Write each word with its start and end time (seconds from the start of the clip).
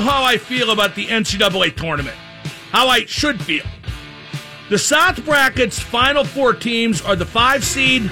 how 0.00 0.22
I 0.22 0.36
feel 0.36 0.70
about 0.70 0.94
the 0.94 1.06
NCAA 1.06 1.76
tournament. 1.76 2.16
How 2.70 2.88
I 2.88 3.04
should 3.06 3.42
feel. 3.42 3.64
The 4.68 4.78
South 4.78 5.24
bracket's 5.24 5.78
final 5.78 6.24
four 6.24 6.52
teams 6.52 7.00
are 7.00 7.14
the 7.14 7.24
five 7.24 7.64
seed, 7.64 8.10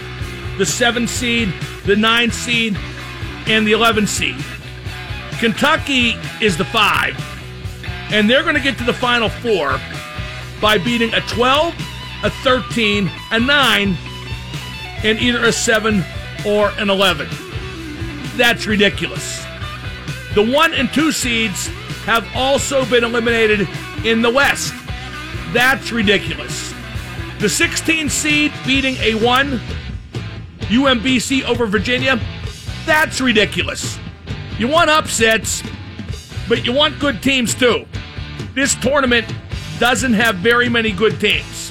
the 0.57 0.67
seven 0.67 1.09
seed, 1.09 1.53
the 1.85 1.97
nine 1.97 2.31
seed, 2.31 2.77
and 3.47 3.67
the 3.67 3.73
11 3.73 4.07
seed. 4.07 4.37
Kentucky 5.39 6.15
is 6.41 6.57
the 6.57 6.65
five, 6.65 7.17
and 8.13 8.31
they're 8.31 8.43
going 8.43 8.55
to 8.55 8.61
get 8.61 8.79
to 8.79 8.85
the 8.85 8.93
final 8.93 9.29
four 9.29 9.81
by 10.61 10.79
beating 10.79 11.13
a 11.13 11.21
12, 11.23 11.75
a 12.23 12.31
13, 12.31 13.11
a 13.33 13.41
9, 13.41 13.97
and 15.03 15.19
either 15.19 15.45
a 15.45 15.53
7 15.53 16.05
or 16.47 16.71
an 16.79 16.89
11. 16.89 17.29
That's 18.37 18.67
ridiculous. 18.67 19.45
The 20.35 20.43
1 20.43 20.75
and 20.75 20.93
2 20.93 21.13
seeds 21.13 21.69
have 22.07 22.27
also 22.35 22.85
been 22.85 23.05
eliminated 23.05 23.69
in 24.05 24.21
the 24.21 24.31
West. 24.31 24.75
That's 25.53 25.93
ridiculous. 25.93 26.75
The 27.39 27.49
16 27.49 28.09
seed 28.09 28.53
beating 28.67 28.97
a 28.97 29.15
1 29.15 29.61
UMBC 30.61 31.45
over 31.45 31.67
Virginia. 31.67 32.19
That's 32.85 33.21
ridiculous. 33.21 33.99
You 34.59 34.67
want 34.67 34.91
upsets, 34.91 35.63
but 36.49 36.65
you 36.65 36.73
want 36.73 36.99
good 36.99 37.23
teams 37.23 37.55
too. 37.55 37.87
This 38.55 38.75
tournament 38.75 39.33
doesn't 39.79 40.15
have 40.15 40.37
very 40.37 40.69
many 40.69 40.91
good 40.91 41.21
teams. 41.21 41.71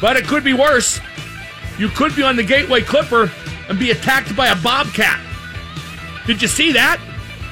But 0.00 0.16
it 0.16 0.26
could 0.26 0.44
be 0.44 0.54
worse. 0.54 1.00
You 1.76 1.88
could 1.88 2.14
be 2.14 2.22
on 2.22 2.36
the 2.36 2.44
Gateway 2.44 2.82
Clipper 2.82 3.30
and 3.68 3.78
be 3.78 3.90
attacked 3.90 4.36
by 4.36 4.48
a 4.48 4.56
bobcat. 4.56 5.20
Did 6.26 6.40
you 6.40 6.48
see 6.48 6.72
that? 6.72 7.00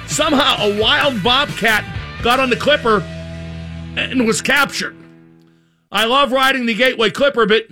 Somehow 0.07 0.57
a 0.59 0.81
wild 0.81 1.23
bobcat 1.23 1.85
got 2.23 2.41
on 2.41 2.51
the 2.51 2.57
Clipper 2.57 3.01
and 3.97 4.27
was 4.27 4.41
captured. 4.41 4.97
I 5.91 6.05
love 6.05 6.33
riding 6.33 6.67
the 6.67 6.75
Gateway 6.75 7.11
Clipper, 7.11 7.47
but 7.47 7.67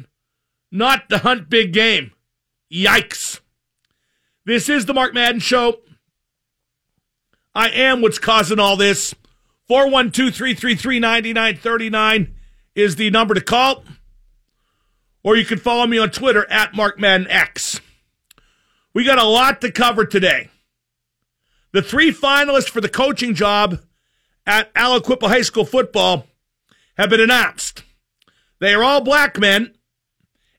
not 0.70 1.08
to 1.10 1.18
hunt 1.18 1.48
big 1.48 1.72
game. 1.72 2.12
Yikes. 2.72 3.40
This 4.44 4.68
is 4.68 4.86
the 4.86 4.94
Mark 4.94 5.14
Madden 5.14 5.40
Show. 5.40 5.80
I 7.55 7.68
am 7.70 8.02
what's 8.02 8.18
causing 8.18 8.58
all 8.58 8.77
this. 8.77 9.14
412 9.68 10.34
333 10.34 11.00
9939 11.00 12.34
is 12.74 12.96
the 12.96 13.10
number 13.10 13.34
to 13.34 13.40
call. 13.40 13.84
Or 15.22 15.36
you 15.36 15.44
can 15.44 15.58
follow 15.58 15.86
me 15.86 15.98
on 15.98 16.10
Twitter 16.10 16.46
at 16.50 16.74
Mark 16.74 16.98
Madden 16.98 17.28
X. 17.28 17.80
We 18.92 19.05
got 19.05 19.18
a 19.18 19.24
lot 19.24 19.60
to 19.62 19.72
cover 19.72 20.05
today. 20.05 20.50
The 21.75 21.83
three 21.83 22.12
finalists 22.12 22.70
for 22.70 22.80
the 22.80 22.89
coaching 22.89 23.34
job 23.34 23.80
at 24.47 24.72
Aliquippa 24.75 25.27
High 25.27 25.42
School 25.42 25.64
football 25.64 26.28
have 26.97 27.11
been 27.11 27.19
announced. 27.19 27.83
They 28.61 28.72
are 28.75 28.84
all 28.84 29.00
black 29.00 29.41
men, 29.41 29.75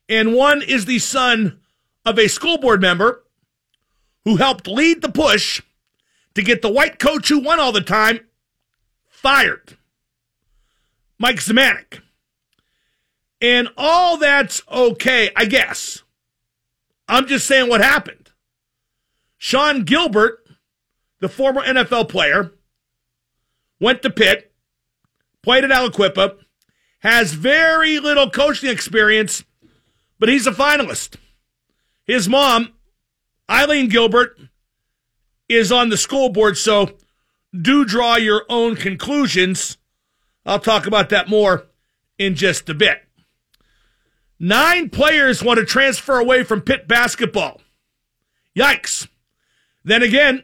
and 0.09 0.35
one 0.35 0.61
is 0.61 0.83
the 0.83 0.99
son 0.99 1.61
of 2.05 2.19
a 2.19 2.27
school 2.27 2.57
board 2.57 2.81
member 2.81 3.23
who 4.25 4.35
helped 4.35 4.67
lead 4.67 5.01
the 5.01 5.07
push 5.07 5.61
to 6.33 6.41
get 6.41 6.61
the 6.61 6.69
white 6.69 6.99
coach 6.99 7.29
who 7.29 7.39
won 7.39 7.61
all 7.61 7.71
the 7.71 7.79
time 7.79 8.19
fired. 9.07 9.77
Mike 11.17 11.37
Zmijanac. 11.37 12.01
And 13.39 13.69
all 13.77 14.17
that's 14.17 14.61
okay, 14.69 15.29
I 15.33 15.45
guess. 15.45 16.03
I'm 17.07 17.25
just 17.25 17.47
saying 17.47 17.69
what 17.69 17.79
happened. 17.79 18.31
Sean 19.37 19.83
Gilbert, 19.83 20.44
the 21.19 21.29
former 21.29 21.61
NFL 21.61 22.09
player, 22.09 22.51
went 23.79 24.01
to 24.01 24.09
Pitt, 24.09 24.53
played 25.41 25.63
at 25.63 25.69
Aliquippa, 25.71 26.37
has 26.99 27.33
very 27.33 27.99
little 27.99 28.29
coaching 28.29 28.69
experience, 28.69 29.43
but 30.19 30.29
he's 30.29 30.47
a 30.47 30.51
finalist. 30.51 31.17
His 32.05 32.27
mom, 32.27 32.73
Eileen 33.49 33.89
Gilbert, 33.89 34.37
is 35.47 35.71
on 35.71 35.89
the 35.89 35.97
school 35.97 36.29
board, 36.29 36.57
so 36.57 36.97
do 37.59 37.85
draw 37.85 38.15
your 38.15 38.43
own 38.49 38.75
conclusions. 38.75 39.77
I'll 40.45 40.59
talk 40.59 40.87
about 40.87 41.09
that 41.09 41.29
more 41.29 41.65
in 42.17 42.35
just 42.35 42.69
a 42.69 42.73
bit. 42.73 43.01
Nine 44.39 44.89
players 44.89 45.43
want 45.43 45.59
to 45.59 45.65
transfer 45.65 46.19
away 46.19 46.43
from 46.43 46.61
Pitt 46.61 46.87
basketball. 46.87 47.61
Yikes. 48.55 49.07
Then 49.83 50.03
again, 50.03 50.43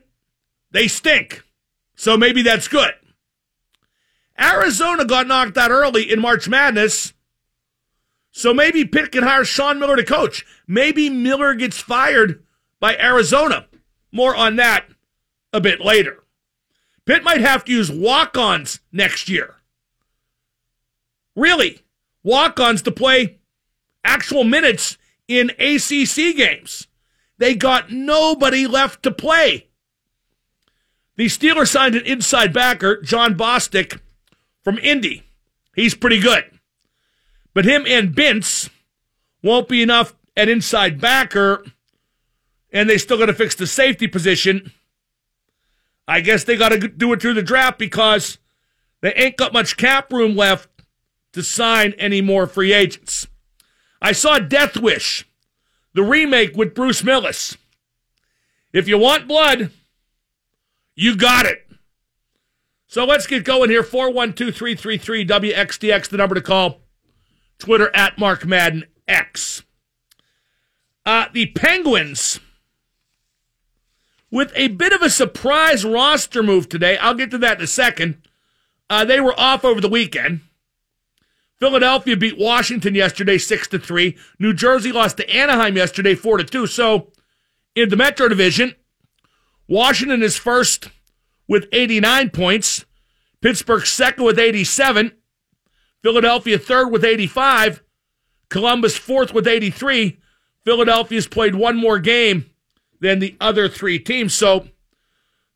they 0.71 0.87
stink. 0.87 1.43
So 1.95 2.17
maybe 2.17 2.41
that's 2.41 2.67
good. 2.67 2.93
Arizona 4.39 5.05
got 5.05 5.27
knocked 5.27 5.57
out 5.57 5.71
early 5.71 6.11
in 6.11 6.19
March 6.19 6.47
Madness. 6.49 7.13
So 8.31 8.53
maybe 8.53 8.85
Pitt 8.85 9.11
can 9.11 9.23
hire 9.23 9.43
Sean 9.43 9.79
Miller 9.79 9.97
to 9.97 10.03
coach. 10.03 10.45
Maybe 10.67 11.09
Miller 11.09 11.53
gets 11.53 11.79
fired 11.79 12.43
by 12.79 12.97
Arizona. 12.97 13.67
More 14.11 14.35
on 14.35 14.55
that 14.55 14.85
a 15.53 15.61
bit 15.61 15.81
later. 15.81 16.23
Pitt 17.05 17.23
might 17.23 17.41
have 17.41 17.65
to 17.65 17.71
use 17.71 17.91
walk 17.91 18.37
ons 18.37 18.79
next 18.91 19.29
year. 19.29 19.55
Really, 21.35 21.81
walk 22.23 22.59
ons 22.59 22.81
to 22.83 22.91
play 22.91 23.39
actual 24.03 24.43
minutes 24.43 24.97
in 25.27 25.49
ACC 25.51 26.35
games. 26.35 26.87
They 27.37 27.55
got 27.55 27.91
nobody 27.91 28.67
left 28.67 29.03
to 29.03 29.11
play. 29.11 29.67
The 31.21 31.27
Steelers 31.27 31.67
signed 31.67 31.93
an 31.93 32.03
inside 32.03 32.51
backer, 32.51 32.99
John 32.99 33.35
Bostic, 33.35 33.99
from 34.63 34.79
Indy. 34.79 35.21
He's 35.75 35.93
pretty 35.93 36.19
good. 36.19 36.45
But 37.53 37.63
him 37.63 37.85
and 37.87 38.09
Vince 38.09 38.71
won't 39.43 39.67
be 39.67 39.83
enough 39.83 40.15
at 40.35 40.49
inside 40.49 40.99
backer, 40.99 41.63
and 42.71 42.89
they 42.89 42.97
still 42.97 43.19
got 43.19 43.27
to 43.27 43.35
fix 43.35 43.53
the 43.53 43.67
safety 43.67 44.07
position. 44.07 44.71
I 46.07 46.21
guess 46.21 46.43
they 46.43 46.57
got 46.57 46.69
to 46.69 46.87
do 46.87 47.13
it 47.13 47.21
through 47.21 47.35
the 47.35 47.43
draft 47.43 47.77
because 47.77 48.39
they 49.01 49.13
ain't 49.13 49.37
got 49.37 49.53
much 49.53 49.77
cap 49.77 50.11
room 50.11 50.35
left 50.35 50.69
to 51.33 51.43
sign 51.43 51.93
any 51.99 52.21
more 52.21 52.47
free 52.47 52.73
agents. 52.73 53.27
I 54.01 54.13
saw 54.13 54.39
Death 54.39 54.75
Wish, 54.75 55.27
the 55.93 56.01
remake 56.01 56.57
with 56.57 56.73
Bruce 56.73 57.03
Willis. 57.03 57.57
If 58.73 58.87
you 58.87 58.97
want 58.97 59.27
blood, 59.27 59.69
you 61.01 61.15
got 61.15 61.47
it. 61.47 61.67
So 62.85 63.05
let's 63.05 63.25
get 63.25 63.43
going 63.43 63.71
here. 63.71 63.81
412 63.81 64.55
333 64.55 65.25
WXDX, 65.25 66.09
the 66.09 66.17
number 66.17 66.35
to 66.35 66.41
call. 66.41 66.81
Twitter 67.57 67.89
at 67.95 68.19
Mark 68.19 68.45
Madden 68.45 68.85
X. 69.07 69.63
Uh, 71.03 71.25
the 71.33 71.47
Penguins, 71.47 72.39
with 74.29 74.51
a 74.55 74.67
bit 74.67 74.93
of 74.93 75.01
a 75.01 75.09
surprise 75.09 75.83
roster 75.83 76.43
move 76.43 76.69
today. 76.69 76.97
I'll 76.99 77.15
get 77.15 77.31
to 77.31 77.39
that 77.39 77.57
in 77.57 77.63
a 77.63 77.67
second. 77.67 78.21
Uh, 78.87 79.03
they 79.03 79.19
were 79.19 79.37
off 79.39 79.65
over 79.65 79.81
the 79.81 79.89
weekend. 79.89 80.41
Philadelphia 81.59 82.15
beat 82.15 82.37
Washington 82.37 82.93
yesterday 82.93 83.39
6 83.39 83.67
to 83.69 83.79
3. 83.79 84.15
New 84.37 84.53
Jersey 84.53 84.91
lost 84.91 85.17
to 85.17 85.27
Anaheim 85.29 85.77
yesterday 85.77 86.13
4 86.13 86.37
to 86.37 86.43
2. 86.43 86.67
So 86.67 87.11
in 87.75 87.89
the 87.89 87.97
Metro 87.97 88.27
Division, 88.27 88.75
Washington 89.71 90.21
is 90.21 90.35
first 90.35 90.89
with 91.47 91.65
89 91.71 92.31
points. 92.31 92.83
Pittsburgh 93.39 93.85
second 93.85 94.25
with 94.25 94.37
87. 94.37 95.13
Philadelphia 96.03 96.59
third 96.59 96.89
with 96.89 97.05
85. 97.05 97.81
Columbus 98.49 98.97
fourth 98.97 99.33
with 99.33 99.47
83. 99.47 100.19
Philadelphia's 100.65 101.25
played 101.25 101.55
one 101.55 101.77
more 101.77 101.99
game 101.99 102.49
than 102.99 103.19
the 103.19 103.37
other 103.39 103.69
three 103.69 103.97
teams. 103.97 104.35
So 104.35 104.67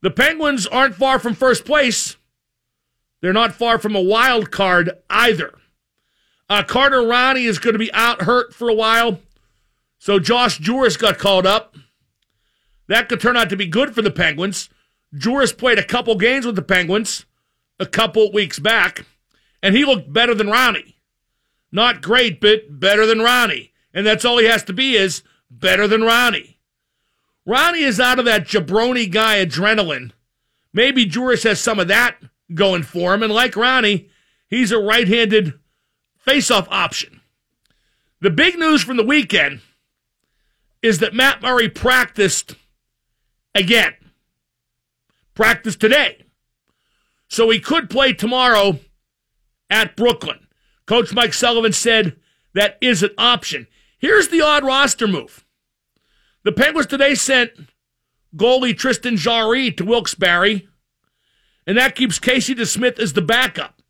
the 0.01 0.11
Penguins 0.11 0.65
aren't 0.65 0.95
far 0.95 1.19
from 1.19 1.33
first 1.33 1.65
place. 1.65 2.15
They're 3.19 3.33
not 3.33 3.53
far 3.53 3.77
from 3.77 3.97
a 3.97 4.01
wild 4.01 4.49
card 4.49 4.91
either. 5.09 5.53
Uh, 6.49 6.63
Carter 6.63 7.01
Rowney 7.01 7.43
is 7.43 7.59
going 7.59 7.73
to 7.73 7.79
be 7.79 7.91
out 7.91 8.21
hurt 8.21 8.53
for 8.53 8.69
a 8.69 8.73
while. 8.73 9.19
So 9.99 10.19
Josh 10.19 10.61
Jooris 10.61 10.97
got 10.97 11.17
called 11.17 11.45
up. 11.45 11.75
That 12.87 13.09
could 13.09 13.19
turn 13.19 13.37
out 13.37 13.49
to 13.49 13.57
be 13.57 13.67
good 13.67 13.95
for 13.95 14.01
the 14.01 14.11
Penguins. 14.11 14.69
Jooris 15.15 15.57
played 15.57 15.79
a 15.79 15.83
couple 15.83 16.15
games 16.15 16.45
with 16.45 16.55
the 16.55 16.61
Penguins 16.61 17.25
a 17.79 17.85
couple 17.85 18.31
weeks 18.31 18.59
back, 18.59 19.05
and 19.61 19.75
he 19.75 19.85
looked 19.85 20.11
better 20.11 20.33
than 20.35 20.47
Rowney. 20.47 20.95
Not 21.71 22.01
great, 22.01 22.39
but 22.39 22.79
better 22.79 23.05
than 23.05 23.19
Rowney. 23.19 23.71
And 23.93 24.05
that's 24.05 24.25
all 24.25 24.37
he 24.37 24.45
has 24.45 24.63
to 24.65 24.73
be 24.73 24.95
is 24.95 25.23
better 25.49 25.87
than 25.87 26.01
Rowney. 26.01 26.55
Rowney 27.47 27.81
is 27.81 27.99
out 27.99 28.19
of 28.19 28.25
that 28.25 28.45
jabroni 28.45 29.09
guy 29.11 29.43
adrenaline. 29.43 30.11
Maybe 30.73 31.05
Jooris 31.05 31.43
has 31.43 31.59
some 31.59 31.79
of 31.79 31.87
that 31.87 32.17
going 32.53 32.83
for 32.83 33.13
him. 33.13 33.23
And 33.23 33.33
like 33.33 33.53
Rowney, 33.53 34.09
he's 34.49 34.71
a 34.71 34.79
right 34.79 35.07
handed 35.07 35.53
face-off 36.17 36.67
option. 36.69 37.21
The 38.21 38.29
big 38.31 38.57
news 38.57 38.83
from 38.83 38.97
the 38.97 39.03
weekend 39.03 39.61
is 40.81 40.99
that 40.99 41.13
Matt 41.13 41.41
Murray 41.41 41.69
practiced 41.69 42.55
again. 43.55 43.95
Practice 45.33 45.75
today. 45.75 46.23
So 47.27 47.49
he 47.49 47.59
could 47.59 47.89
play 47.89 48.13
tomorrow 48.13 48.79
at 49.69 49.95
Brooklyn. 49.95 50.47
Coach 50.85 51.13
Mike 51.13 51.33
Sullivan 51.33 51.73
said 51.73 52.17
that 52.53 52.77
is 52.79 53.01
an 53.01 53.09
option. 53.17 53.65
Here's 53.97 54.27
the 54.27 54.41
odd 54.41 54.63
roster 54.63 55.07
move. 55.07 55.43
The 56.43 56.51
Penguins 56.51 56.85
today 56.85 57.15
sent 57.15 57.51
goalie 58.35 58.77
Tristan 58.77 59.17
Jarry 59.17 59.71
to 59.71 59.83
Wilkes-Barre, 59.83 60.67
and 61.65 61.77
that 61.77 61.95
keeps 61.95 62.19
Casey 62.19 62.53
DeSmith 62.53 62.99
as 62.99 63.13
the 63.13 63.21
backup. 63.21 63.81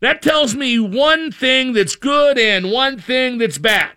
That 0.00 0.20
tells 0.20 0.54
me 0.54 0.78
one 0.78 1.32
thing 1.32 1.72
that's 1.72 1.96
good 1.96 2.38
and 2.38 2.70
one 2.70 2.98
thing 2.98 3.38
that's 3.38 3.56
bad. 3.56 3.92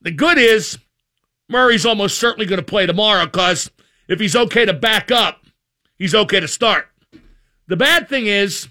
The 0.00 0.10
good 0.10 0.38
is 0.38 0.78
Murray's 1.54 1.86
almost 1.86 2.18
certainly 2.18 2.46
going 2.46 2.58
to 2.58 2.64
play 2.64 2.84
tomorrow 2.84 3.26
because 3.26 3.70
if 4.08 4.18
he's 4.18 4.34
okay 4.34 4.64
to 4.64 4.72
back 4.72 5.12
up, 5.12 5.46
he's 5.96 6.12
okay 6.12 6.40
to 6.40 6.48
start. 6.48 6.88
The 7.68 7.76
bad 7.76 8.08
thing 8.08 8.26
is 8.26 8.66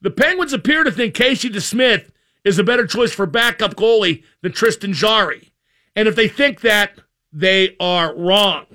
the 0.00 0.10
Penguins 0.10 0.52
appear 0.52 0.82
to 0.82 0.90
think 0.90 1.14
Casey 1.14 1.48
DeSmith 1.48 2.10
is 2.42 2.58
a 2.58 2.64
better 2.64 2.84
choice 2.84 3.12
for 3.12 3.26
backup 3.26 3.76
goalie 3.76 4.24
than 4.42 4.50
Tristan 4.50 4.92
Jarry. 4.92 5.52
And 5.94 6.08
if 6.08 6.16
they 6.16 6.26
think 6.26 6.62
that, 6.62 6.98
they 7.32 7.76
are 7.78 8.12
wrong. 8.16 8.66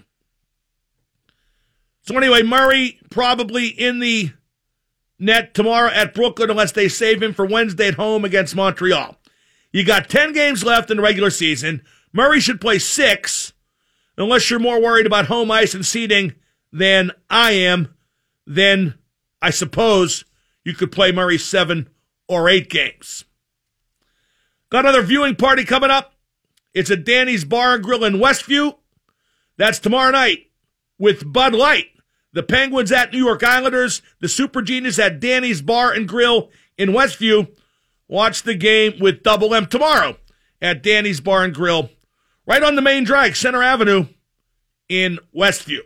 So, 2.03 2.15
anyway, 2.15 2.41
Murray 2.41 3.01
probably 3.09 3.67
in 3.67 3.99
the 3.99 4.31
net 5.19 5.53
tomorrow 5.53 5.89
at 5.89 6.13
Brooklyn 6.13 6.51
unless 6.51 6.71
they 6.71 6.87
save 6.87 7.21
him 7.21 7.33
for 7.33 7.45
Wednesday 7.45 7.89
at 7.89 7.95
home 7.95 8.23
against 8.23 8.55
Montreal. 8.55 9.17
You 9.73 9.83
got 9.83 10.07
10 10.07 10.31
games 10.31 10.63
left 10.63 10.89
in 10.89 10.95
the 10.95 11.03
regular 11.03 11.29
season. 11.29 11.83
Murray 12.15 12.39
should 12.39 12.61
play 12.61 12.79
six, 12.79 13.51
unless 14.17 14.49
you're 14.49 14.57
more 14.57 14.81
worried 14.81 15.05
about 15.05 15.25
home 15.25 15.51
ice 15.51 15.73
and 15.73 15.85
seating 15.85 16.33
than 16.71 17.11
I 17.29 17.51
am. 17.51 17.93
Then 18.47 18.93
I 19.41 19.49
suppose 19.49 20.23
you 20.63 20.73
could 20.73 20.93
play 20.93 21.11
Murray 21.11 21.37
seven 21.37 21.89
or 22.29 22.47
eight 22.47 22.69
games. 22.69 23.25
Got 24.69 24.85
another 24.85 25.01
viewing 25.01 25.35
party 25.35 25.65
coming 25.65 25.91
up. 25.91 26.13
It's 26.73 26.89
at 26.89 27.03
Danny's 27.03 27.43
Bar 27.43 27.73
and 27.75 27.83
Grill 27.83 28.05
in 28.05 28.13
Westview. 28.13 28.77
That's 29.57 29.79
tomorrow 29.79 30.11
night 30.11 30.51
with 30.97 31.33
Bud 31.33 31.53
Light. 31.53 31.87
The 32.31 32.43
Penguins 32.43 32.93
at 32.93 33.11
New 33.11 33.25
York 33.25 33.43
Islanders. 33.43 34.01
The 34.21 34.29
Super 34.29 34.61
Genius 34.61 34.99
at 34.99 35.19
Danny's 35.19 35.61
Bar 35.61 35.91
and 35.91 36.07
Grill 36.07 36.49
in 36.77 36.91
Westview. 36.91 37.53
Watch 38.07 38.43
the 38.43 38.55
game 38.55 38.99
with 39.01 39.21
Double 39.21 39.53
M 39.53 39.65
tomorrow 39.65 40.15
at 40.61 40.81
Danny's 40.81 41.19
Bar 41.19 41.43
and 41.43 41.53
Grill 41.53 41.89
right 42.45 42.63
on 42.63 42.75
the 42.75 42.81
main 42.81 43.03
drag, 43.03 43.35
Center 43.35 43.63
Avenue 43.63 44.07
in 44.89 45.19
Westview. 45.35 45.81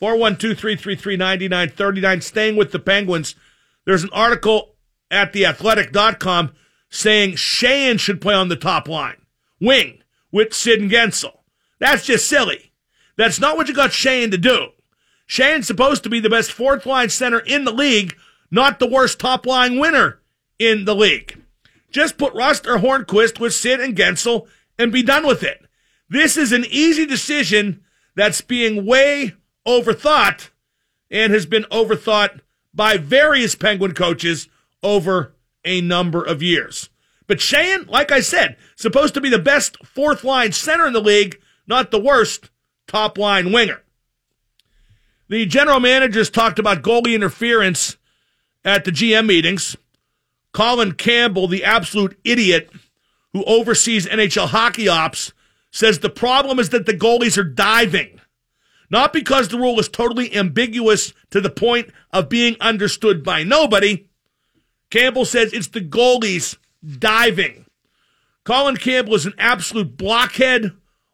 412-333-9939. 0.00 2.22
Staying 2.22 2.56
with 2.56 2.72
the 2.72 2.78
Penguins. 2.78 3.34
There's 3.84 4.02
an 4.02 4.10
article 4.12 4.74
at 5.10 5.32
theathletic.com 5.32 6.52
saying 6.88 7.32
Sheahan 7.32 8.00
should 8.00 8.20
play 8.20 8.34
on 8.34 8.48
the 8.48 8.56
top 8.56 8.88
line. 8.88 9.16
Wing 9.60 10.02
with 10.32 10.54
Sid 10.54 10.80
and 10.80 10.90
Guentzel. 10.90 11.38
That's 11.78 12.04
just 12.04 12.26
silly. 12.26 12.72
That's 13.16 13.40
not 13.40 13.56
what 13.56 13.68
you 13.68 13.74
got 13.74 13.90
Sheahan 13.90 14.30
to 14.30 14.38
do. 14.38 14.68
Sheahan's 15.28 15.66
supposed 15.66 16.02
to 16.04 16.10
be 16.10 16.20
the 16.20 16.30
best 16.30 16.50
fourth 16.50 16.86
line 16.86 17.10
center 17.10 17.38
in 17.38 17.64
the 17.64 17.72
league, 17.72 18.16
not 18.50 18.78
the 18.78 18.88
worst 18.88 19.18
top 19.18 19.46
line 19.46 19.78
winner 19.78 20.20
in 20.58 20.84
the 20.84 20.94
league. 20.94 21.42
Just 21.90 22.18
put 22.18 22.34
Rust 22.34 22.66
or 22.66 22.78
Hornqvist 22.78 23.38
with 23.38 23.54
Sid 23.54 23.80
and 23.80 23.96
Guentzel 23.96 24.46
and 24.80 24.90
be 24.90 25.02
done 25.02 25.26
with 25.26 25.42
it. 25.42 25.62
This 26.08 26.36
is 26.36 26.52
an 26.52 26.64
easy 26.70 27.04
decision 27.04 27.82
that's 28.16 28.40
being 28.40 28.86
way 28.86 29.34
overthought 29.66 30.48
and 31.10 31.32
has 31.32 31.44
been 31.44 31.64
overthought 31.64 32.40
by 32.72 32.96
various 32.96 33.54
Penguin 33.54 33.92
coaches 33.92 34.48
over 34.82 35.34
a 35.64 35.82
number 35.82 36.24
of 36.24 36.42
years. 36.42 36.88
But 37.26 37.38
Sheahan, 37.38 37.88
like 37.88 38.10
I 38.10 38.20
said, 38.20 38.56
supposed 38.74 39.14
to 39.14 39.20
be 39.20 39.28
the 39.28 39.38
best 39.38 39.76
fourth 39.84 40.24
line 40.24 40.52
center 40.52 40.86
in 40.86 40.94
the 40.94 41.00
league, 41.00 41.38
not 41.66 41.90
the 41.90 42.00
worst 42.00 42.50
top 42.88 43.18
line 43.18 43.52
winger. 43.52 43.82
The 45.28 45.46
general 45.46 45.78
managers 45.78 46.30
talked 46.30 46.58
about 46.58 46.82
goalie 46.82 47.14
interference 47.14 47.98
at 48.64 48.84
the 48.84 48.90
GM 48.90 49.26
meetings. 49.26 49.76
Colin 50.52 50.92
Campbell, 50.92 51.46
the 51.46 51.64
absolute 51.64 52.18
idiot, 52.24 52.70
who 53.32 53.44
oversees 53.44 54.06
NHL 54.06 54.48
hockey 54.48 54.88
ops, 54.88 55.32
says 55.70 55.98
the 55.98 56.10
problem 56.10 56.58
is 56.58 56.70
that 56.70 56.86
the 56.86 56.94
goalies 56.94 57.38
are 57.38 57.44
diving. 57.44 58.20
Not 58.90 59.12
because 59.12 59.48
the 59.48 59.58
rule 59.58 59.78
is 59.78 59.88
totally 59.88 60.34
ambiguous 60.34 61.12
to 61.30 61.40
the 61.40 61.50
point 61.50 61.90
of 62.12 62.28
being 62.28 62.56
understood 62.60 63.22
by 63.22 63.44
nobody. 63.44 64.08
Campbell 64.90 65.24
says 65.24 65.52
it's 65.52 65.68
the 65.68 65.80
goalies 65.80 66.58
diving. 66.98 67.66
Colin 68.44 68.76
Campbell 68.76 69.14
is 69.14 69.26
an 69.26 69.34
absolute 69.38 69.96
blockhead, 69.96 70.72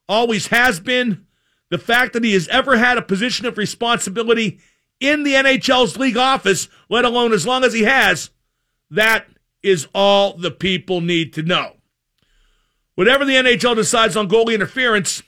always 0.09 0.47
has 0.47 0.81
been. 0.81 1.27
The 1.69 1.79
fact 1.79 2.13
that 2.15 2.25
he 2.25 2.33
has 2.33 2.49
ever 2.49 2.79
had 2.79 2.97
a 2.97 3.03
position 3.03 3.45
of 3.45 3.59
responsibility 3.59 4.61
in 5.01 5.25
the 5.25 5.35
NHL's 5.35 5.99
league 5.99 6.17
office, 6.17 6.69
let 6.89 7.05
alone 7.05 7.33
as 7.33 7.47
long 7.47 7.65
as 7.65 7.75
he 7.75 7.83
has, 7.83 8.31
that 8.91 9.27
is 9.63 9.89
all 9.93 10.37
the 10.37 10.53
people 10.53 11.01
need 11.01 11.33
to 11.35 11.43
know. 11.43 11.76
Whatever 12.97 13.27
the 13.27 13.35
NHL 13.35 13.77
decides 13.77 14.17
on 14.17 14.27
goalie 14.27 14.55
interference 14.55 15.23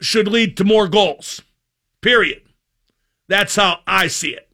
should 0.00 0.28
lead 0.28 0.56
to 0.56 0.64
more 0.64 0.88
goals. 0.88 1.42
Period. 2.00 2.42
That's 3.28 3.56
how 3.56 3.80
I 3.86 4.06
see 4.06 4.30
it. 4.30 4.48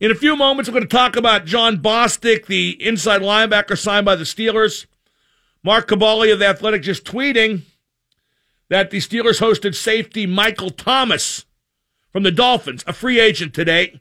In 0.00 0.10
a 0.10 0.14
few 0.14 0.34
moments, 0.34 0.68
we're 0.68 0.78
going 0.78 0.88
to 0.88 0.96
talk 0.96 1.14
about 1.14 1.44
John 1.44 1.76
Bostic, 1.76 2.46
the 2.46 2.70
inside 2.82 3.20
linebacker 3.20 3.78
signed 3.78 4.06
by 4.06 4.16
the 4.16 4.24
Steelers. 4.24 4.86
Mark 5.62 5.88
Kaboly 5.88 6.32
of 6.32 6.38
The 6.38 6.46
Athletic 6.46 6.80
just 6.80 7.04
tweeting 7.04 7.62
that 8.70 8.90
the 8.90 8.96
Steelers 8.96 9.40
hosted 9.40 9.74
safety 9.74 10.24
Michael 10.24 10.70
Thomas 10.70 11.44
from 12.10 12.22
the 12.22 12.32
Dolphins, 12.32 12.82
a 12.86 12.94
free 12.94 13.20
agent 13.20 13.52
today. 13.52 14.00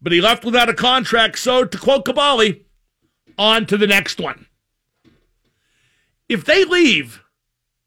But 0.00 0.12
he 0.12 0.22
left 0.22 0.42
without 0.42 0.70
a 0.70 0.74
contract, 0.74 1.38
so 1.38 1.66
to 1.66 1.78
quote 1.78 2.06
Kaboly, 2.06 2.62
on 3.36 3.66
to 3.66 3.76
the 3.76 3.86
next 3.86 4.18
one 4.18 4.46
if 6.28 6.44
they 6.44 6.64
leave, 6.64 7.22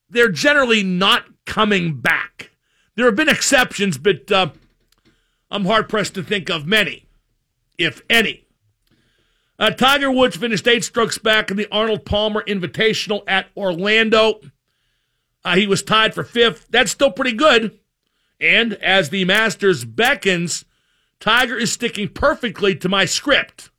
they're 0.10 0.32
generally 0.32 0.84
not 0.84 1.26
coming 1.46 2.00
back. 2.00 2.52
There 2.96 3.06
have 3.06 3.16
been 3.16 3.30
exceptions, 3.30 3.98
but 3.98 4.32
uh, 4.32 4.50
I'm 5.52 5.66
hard 5.66 5.90
pressed 5.90 6.16
to 6.16 6.24
think 6.24 6.50
of 6.50 6.66
many, 6.66 7.08
if 7.78 8.02
any. 8.10 8.46
Uh, 9.60 9.72
Tiger 9.72 10.12
Woods 10.12 10.36
finished 10.36 10.68
eight 10.68 10.84
strokes 10.84 11.18
back 11.18 11.50
in 11.50 11.58
the 11.58 11.68
Arnold 11.72 12.06
Palmer 12.06 12.44
Invitational 12.48 13.24
at 13.28 13.48
Orlando. 13.56 14.40
Uh, 15.44 15.56
he 15.56 15.66
was 15.66 15.82
tied 15.82 16.14
for 16.14 16.24
fifth. 16.24 16.68
That's 16.70 16.92
still 16.92 17.12
pretty 17.12 17.34
good. 17.34 17.80
And 18.40 18.74
as 18.76 19.10
the 19.10 19.26
Masters 19.26 19.84
beckons, 19.84 20.66
Tiger 21.20 21.58
is 21.58 21.72
sticking 21.72 22.10
perfectly 22.10 22.76
to 22.76 22.90
my 22.90 23.06
script. 23.06 23.72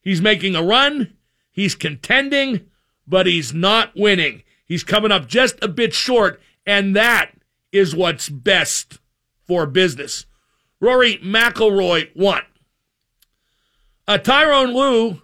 He's 0.00 0.20
making 0.20 0.54
a 0.54 0.62
run, 0.62 1.16
he's 1.50 1.74
contending, 1.74 2.66
but 3.06 3.26
he's 3.26 3.52
not 3.52 3.92
winning. 3.94 4.42
He's 4.64 4.84
coming 4.84 5.12
up 5.12 5.26
just 5.26 5.62
a 5.62 5.68
bit 5.68 5.92
short, 5.92 6.40
and 6.66 6.96
that 6.96 7.32
is 7.72 7.94
what's 7.94 8.28
best 8.28 8.98
for 9.46 9.66
business. 9.66 10.26
Rory 10.80 11.18
McIlroy 11.18 12.14
won. 12.14 12.42
Uh, 14.06 14.18
Tyronn 14.18 14.74
Lue 14.74 15.22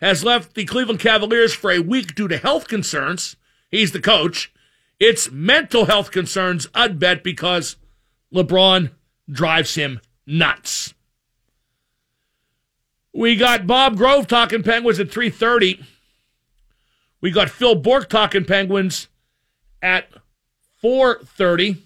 has 0.00 0.24
left 0.24 0.54
the 0.54 0.64
Cleveland 0.64 1.00
Cavaliers 1.00 1.54
for 1.54 1.70
a 1.70 1.80
week 1.80 2.14
due 2.14 2.28
to 2.28 2.36
health 2.36 2.68
concerns. 2.68 3.36
He's 3.70 3.92
the 3.92 4.00
coach. 4.00 4.52
It's 5.00 5.30
mental 5.30 5.86
health 5.86 6.10
concerns, 6.10 6.68
I'd 6.74 6.98
bet, 6.98 7.24
because 7.24 7.76
LeBron 8.32 8.92
drives 9.30 9.74
him 9.74 10.00
nuts. 10.26 10.94
We 13.12 13.36
got 13.36 13.66
Bob 13.66 13.96
Grove 13.96 14.26
talking 14.26 14.62
Penguins 14.62 14.98
at 15.00 15.10
330. 15.10 15.84
We 17.24 17.30
got 17.30 17.48
Phil 17.48 17.74
Bourque 17.74 18.10
talking 18.10 18.44
Penguins 18.44 19.08
at 19.80 20.10
4:30. 20.82 21.78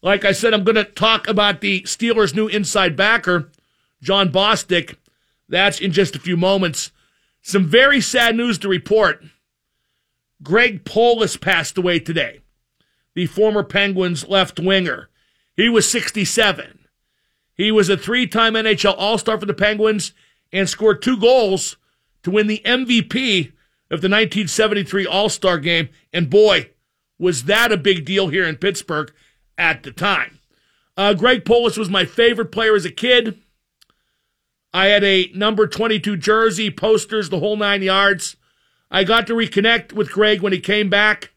Like 0.00 0.24
I 0.24 0.32
said, 0.32 0.54
I'm 0.54 0.64
going 0.64 0.76
to 0.76 0.84
talk 0.84 1.28
about 1.28 1.60
the 1.60 1.82
Steelers' 1.82 2.34
new 2.34 2.48
inside 2.48 2.96
backer, 2.96 3.50
John 4.00 4.32
Bostic. 4.32 4.96
That's 5.46 5.78
in 5.78 5.92
just 5.92 6.16
a 6.16 6.18
few 6.18 6.38
moments. 6.38 6.90
Some 7.42 7.66
very 7.66 8.00
sad 8.00 8.34
news 8.34 8.56
to 8.60 8.68
report. 8.68 9.22
Greg 10.42 10.86
Polis 10.86 11.36
passed 11.36 11.76
away 11.76 11.98
today, 11.98 12.40
the 13.14 13.26
former 13.26 13.62
Penguins 13.62 14.26
left 14.26 14.58
winger. 14.58 15.10
He 15.54 15.68
was 15.68 15.86
67. 15.90 16.78
He 17.54 17.70
was 17.70 17.90
a 17.90 17.98
three 17.98 18.26
time 18.26 18.54
NHL 18.54 18.94
All 18.96 19.18
Star 19.18 19.38
for 19.38 19.44
the 19.44 19.52
Penguins 19.52 20.14
and 20.50 20.66
scored 20.66 21.02
two 21.02 21.18
goals 21.18 21.76
to 22.22 22.30
win 22.30 22.46
the 22.46 22.62
MVP 22.64 23.52
of 23.92 24.00
the 24.00 24.08
1973 24.08 25.06
All 25.06 25.28
Star 25.28 25.58
game. 25.58 25.90
And 26.12 26.30
boy, 26.30 26.70
was 27.18 27.44
that 27.44 27.70
a 27.70 27.76
big 27.76 28.06
deal 28.06 28.28
here 28.28 28.44
in 28.44 28.56
Pittsburgh 28.56 29.12
at 29.58 29.82
the 29.82 29.92
time. 29.92 30.40
Uh, 30.96 31.14
Greg 31.14 31.44
Polis 31.44 31.76
was 31.76 31.90
my 31.90 32.06
favorite 32.06 32.50
player 32.50 32.74
as 32.74 32.86
a 32.86 32.90
kid. 32.90 33.38
I 34.72 34.86
had 34.86 35.04
a 35.04 35.30
number 35.34 35.66
22 35.66 36.16
jersey, 36.16 36.70
posters, 36.70 37.28
the 37.28 37.38
whole 37.38 37.56
nine 37.56 37.82
yards. 37.82 38.36
I 38.90 39.04
got 39.04 39.26
to 39.26 39.34
reconnect 39.34 39.92
with 39.92 40.10
Greg 40.10 40.40
when 40.40 40.54
he 40.54 40.60
came 40.60 40.88
back 40.88 41.30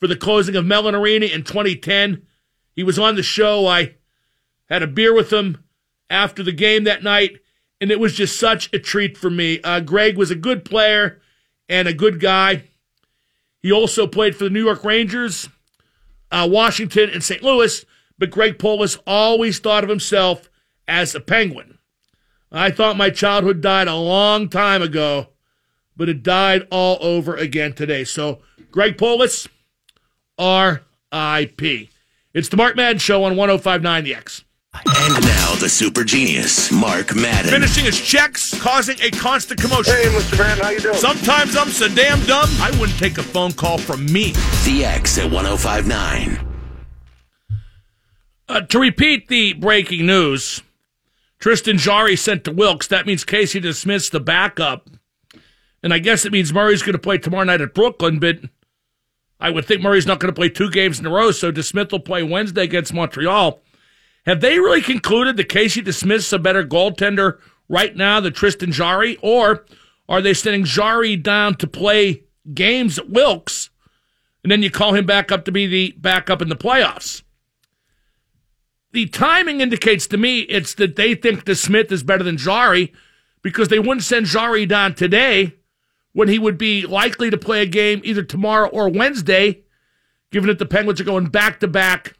for 0.00 0.08
the 0.08 0.16
closing 0.16 0.56
of 0.56 0.66
Mellon 0.66 0.94
Arena 0.94 1.26
in 1.26 1.44
2010. 1.44 2.26
He 2.74 2.82
was 2.82 2.98
on 2.98 3.14
the 3.14 3.22
show. 3.22 3.66
I 3.66 3.94
had 4.68 4.82
a 4.82 4.88
beer 4.88 5.14
with 5.14 5.32
him 5.32 5.62
after 6.10 6.42
the 6.42 6.52
game 6.52 6.84
that 6.84 7.04
night, 7.04 7.38
and 7.80 7.92
it 7.92 8.00
was 8.00 8.14
just 8.14 8.38
such 8.38 8.72
a 8.72 8.80
treat 8.80 9.16
for 9.16 9.30
me. 9.30 9.60
Uh, 9.62 9.78
Greg 9.78 10.16
was 10.16 10.32
a 10.32 10.36
good 10.36 10.64
player 10.64 11.20
and 11.68 11.88
a 11.88 11.94
good 11.94 12.20
guy. 12.20 12.64
He 13.60 13.72
also 13.72 14.06
played 14.06 14.36
for 14.36 14.44
the 14.44 14.50
New 14.50 14.64
York 14.64 14.84
Rangers, 14.84 15.48
uh, 16.30 16.48
Washington, 16.50 17.10
and 17.10 17.24
St. 17.24 17.42
Louis, 17.42 17.84
but 18.18 18.30
Greg 18.30 18.58
Polis 18.58 18.98
always 19.06 19.58
thought 19.58 19.84
of 19.84 19.90
himself 19.90 20.50
as 20.86 21.14
a 21.14 21.20
Penguin. 21.20 21.78
I 22.52 22.70
thought 22.70 22.96
my 22.96 23.10
childhood 23.10 23.60
died 23.60 23.88
a 23.88 23.96
long 23.96 24.48
time 24.48 24.82
ago, 24.82 25.28
but 25.96 26.08
it 26.08 26.22
died 26.22 26.68
all 26.70 26.98
over 27.00 27.34
again 27.34 27.72
today. 27.72 28.04
So, 28.04 28.40
Greg 28.70 28.96
Polis, 28.96 29.48
R.I.P. 30.38 31.90
It's 32.32 32.48
the 32.48 32.56
Mark 32.56 32.76
Madden 32.76 32.98
Show 32.98 33.24
on 33.24 33.36
1059 33.36 34.04
The 34.04 34.14
X. 34.14 34.44
And 34.74 35.24
now 35.24 35.54
the 35.56 35.68
super 35.68 36.02
genius, 36.04 36.72
Mark 36.72 37.14
Madden. 37.14 37.50
Finishing 37.50 37.84
his 37.84 38.00
checks, 38.00 38.58
causing 38.60 38.96
a 39.00 39.10
constant 39.10 39.60
commotion. 39.60 39.94
Hey, 39.94 40.08
Mr. 40.08 40.38
Madden, 40.38 40.64
how 40.64 40.70
you 40.70 40.80
doing? 40.80 40.96
Sometimes 40.96 41.56
I'm 41.56 41.68
so 41.68 41.88
damn 41.88 42.20
dumb, 42.26 42.48
I 42.60 42.70
wouldn't 42.78 42.98
take 42.98 43.18
a 43.18 43.22
phone 43.22 43.52
call 43.52 43.78
from 43.78 44.04
me. 44.06 44.32
The 44.64 44.84
X 44.84 45.18
at 45.18 45.30
1059. 45.30 46.46
Uh, 48.48 48.60
to 48.62 48.78
repeat 48.78 49.28
the 49.28 49.54
breaking 49.54 50.06
news, 50.06 50.62
Tristan 51.38 51.78
Jarry 51.78 52.16
sent 52.16 52.44
to 52.44 52.52
Wilkes. 52.52 52.86
That 52.88 53.06
means 53.06 53.24
Casey 53.24 53.60
DeSmith's 53.60 54.10
the 54.10 54.20
backup. 54.20 54.90
And 55.82 55.94
I 55.94 55.98
guess 55.98 56.24
it 56.24 56.32
means 56.32 56.52
Murray's 56.52 56.82
going 56.82 56.94
to 56.94 56.98
play 56.98 57.18
tomorrow 57.18 57.44
night 57.44 57.60
at 57.60 57.74
Brooklyn, 57.74 58.18
but 58.18 58.38
I 59.38 59.50
would 59.50 59.66
think 59.66 59.82
Murray's 59.82 60.06
not 60.06 60.20
going 60.20 60.32
to 60.32 60.38
play 60.38 60.48
two 60.48 60.70
games 60.70 60.98
in 60.98 61.06
a 61.06 61.10
row, 61.10 61.30
so 61.30 61.52
DeSmith 61.52 61.92
will 61.92 62.00
play 62.00 62.22
Wednesday 62.22 62.64
against 62.64 62.92
Montreal. 62.92 63.60
Have 64.26 64.40
they 64.40 64.58
really 64.58 64.80
concluded 64.80 65.36
that 65.36 65.48
Casey 65.48 65.82
DeSmith's 65.82 66.32
a 66.32 66.38
better 66.38 66.64
goaltender 66.64 67.38
right 67.68 67.94
now 67.94 68.20
than 68.20 68.32
Tristan 68.32 68.72
Jarry? 68.72 69.18
Or 69.20 69.66
are 70.08 70.22
they 70.22 70.34
sending 70.34 70.64
Jarry 70.64 71.16
down 71.16 71.56
to 71.56 71.66
play 71.66 72.24
games 72.52 72.98
at 72.98 73.10
Wilkes, 73.10 73.70
and 74.42 74.50
then 74.50 74.62
you 74.62 74.70
call 74.70 74.94
him 74.94 75.06
back 75.06 75.30
up 75.30 75.44
to 75.44 75.52
be 75.52 75.66
the 75.66 75.94
backup 75.98 76.40
in 76.40 76.48
the 76.48 76.56
playoffs? 76.56 77.22
The 78.92 79.06
timing 79.06 79.60
indicates 79.60 80.06
to 80.08 80.16
me 80.16 80.40
it's 80.40 80.74
that 80.74 80.96
they 80.96 81.14
think 81.14 81.44
DeSmith 81.44 81.90
is 81.90 82.02
better 82.02 82.22
than 82.22 82.36
Jarry 82.36 82.92
because 83.42 83.68
they 83.68 83.78
wouldn't 83.80 84.04
send 84.04 84.26
Jarry 84.26 84.66
down 84.66 84.94
today 84.94 85.56
when 86.12 86.28
he 86.28 86.38
would 86.38 86.56
be 86.56 86.86
likely 86.86 87.28
to 87.28 87.36
play 87.36 87.60
a 87.60 87.66
game 87.66 88.00
either 88.04 88.22
tomorrow 88.22 88.68
or 88.68 88.88
Wednesday, 88.88 89.62
given 90.30 90.46
that 90.46 90.60
the 90.60 90.66
Penguins 90.66 91.00
are 91.00 91.04
going 91.04 91.26
back 91.26 91.60
to 91.60 91.66
back 91.66 92.16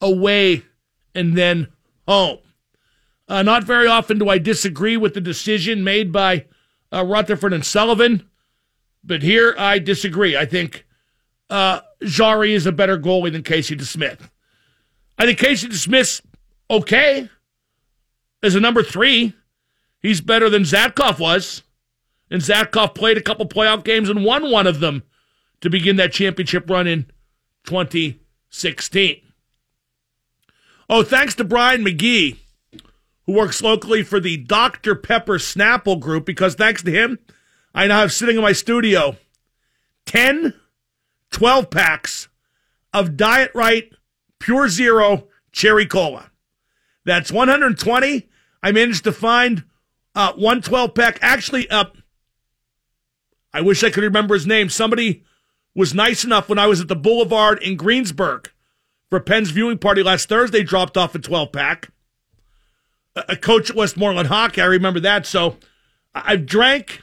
away 0.00 0.62
and 1.14 1.36
then 1.36 1.68
home. 2.06 2.38
Uh, 3.28 3.42
not 3.42 3.64
very 3.64 3.86
often 3.86 4.18
do 4.18 4.28
I 4.28 4.38
disagree 4.38 4.96
with 4.96 5.14
the 5.14 5.20
decision 5.20 5.84
made 5.84 6.12
by 6.12 6.46
uh, 6.92 7.04
Rutherford 7.04 7.52
and 7.52 7.64
Sullivan, 7.64 8.28
but 9.04 9.22
here 9.22 9.54
I 9.58 9.78
disagree. 9.78 10.36
I 10.36 10.46
think 10.46 10.86
uh, 11.50 11.80
Jarry 12.02 12.54
is 12.54 12.66
a 12.66 12.72
better 12.72 12.98
goalie 12.98 13.32
than 13.32 13.42
Casey 13.42 13.76
DeSmith. 13.76 14.30
I 15.18 15.26
think 15.26 15.38
Casey 15.38 15.68
DeSmith's 15.68 16.22
okay 16.70 17.28
as 18.42 18.54
a 18.54 18.60
number 18.60 18.82
three. 18.82 19.34
He's 20.00 20.20
better 20.20 20.48
than 20.48 20.62
Zatkoff 20.62 21.18
was. 21.18 21.62
And 22.30 22.42
Zatkoff 22.42 22.94
played 22.94 23.16
a 23.16 23.22
couple 23.22 23.48
playoff 23.48 23.84
games 23.84 24.08
and 24.08 24.24
won 24.24 24.50
one 24.50 24.66
of 24.66 24.80
them 24.80 25.02
to 25.60 25.70
begin 25.70 25.96
that 25.96 26.12
championship 26.12 26.68
run 26.68 26.86
in 26.86 27.06
2016. 27.64 29.22
Oh, 30.88 31.02
thanks 31.02 31.34
to 31.34 31.44
Brian 31.44 31.84
McGee, 31.84 32.38
who 33.26 33.32
works 33.32 33.60
locally 33.60 34.02
for 34.02 34.20
the 34.20 34.38
Dr. 34.38 34.94
Pepper 34.94 35.38
Snapple 35.38 36.00
Group, 36.00 36.24
because 36.24 36.54
thanks 36.54 36.82
to 36.82 36.90
him, 36.90 37.18
I 37.74 37.86
now 37.86 38.00
have 38.00 38.12
sitting 38.12 38.36
in 38.36 38.42
my 38.42 38.52
studio 38.52 39.16
10 40.06 40.54
12 41.30 41.70
packs 41.70 42.28
of 42.94 43.16
Diet 43.16 43.50
Right 43.54 43.92
Pure 44.38 44.70
Zero 44.70 45.28
Cherry 45.52 45.84
Cola. 45.86 46.30
That's 47.04 47.30
120. 47.30 48.28
I 48.62 48.72
managed 48.72 49.04
to 49.04 49.12
find 49.12 49.64
uh, 50.14 50.32
one 50.32 50.62
12 50.62 50.94
pack. 50.94 51.18
Actually, 51.20 51.68
uh, 51.68 51.84
I 53.52 53.60
wish 53.60 53.84
I 53.84 53.90
could 53.90 54.04
remember 54.04 54.34
his 54.34 54.46
name. 54.46 54.70
Somebody 54.70 55.24
was 55.74 55.94
nice 55.94 56.24
enough 56.24 56.48
when 56.48 56.58
I 56.58 56.66
was 56.66 56.80
at 56.80 56.88
the 56.88 56.96
Boulevard 56.96 57.62
in 57.62 57.76
Greensburg 57.76 58.50
for 59.10 59.20
Penn's 59.20 59.50
viewing 59.50 59.78
party 59.78 60.02
last 60.02 60.28
Thursday, 60.28 60.62
dropped 60.62 60.96
off 60.96 61.14
a 61.14 61.18
12 61.18 61.52
pack. 61.52 61.90
A 63.16 63.36
coach 63.36 63.70
at 63.70 63.76
Westmoreland 63.76 64.28
Hockey, 64.28 64.60
I 64.60 64.66
remember 64.66 65.00
that. 65.00 65.26
So 65.26 65.56
I've 66.14 66.46
drank 66.46 67.02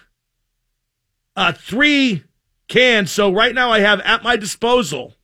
uh, 1.35 1.51
three 1.51 2.23
cans. 2.67 3.11
So 3.11 3.33
right 3.33 3.53
now 3.53 3.71
I 3.71 3.79
have 3.79 3.99
at 4.01 4.23
my 4.23 4.37
disposal 4.37 5.15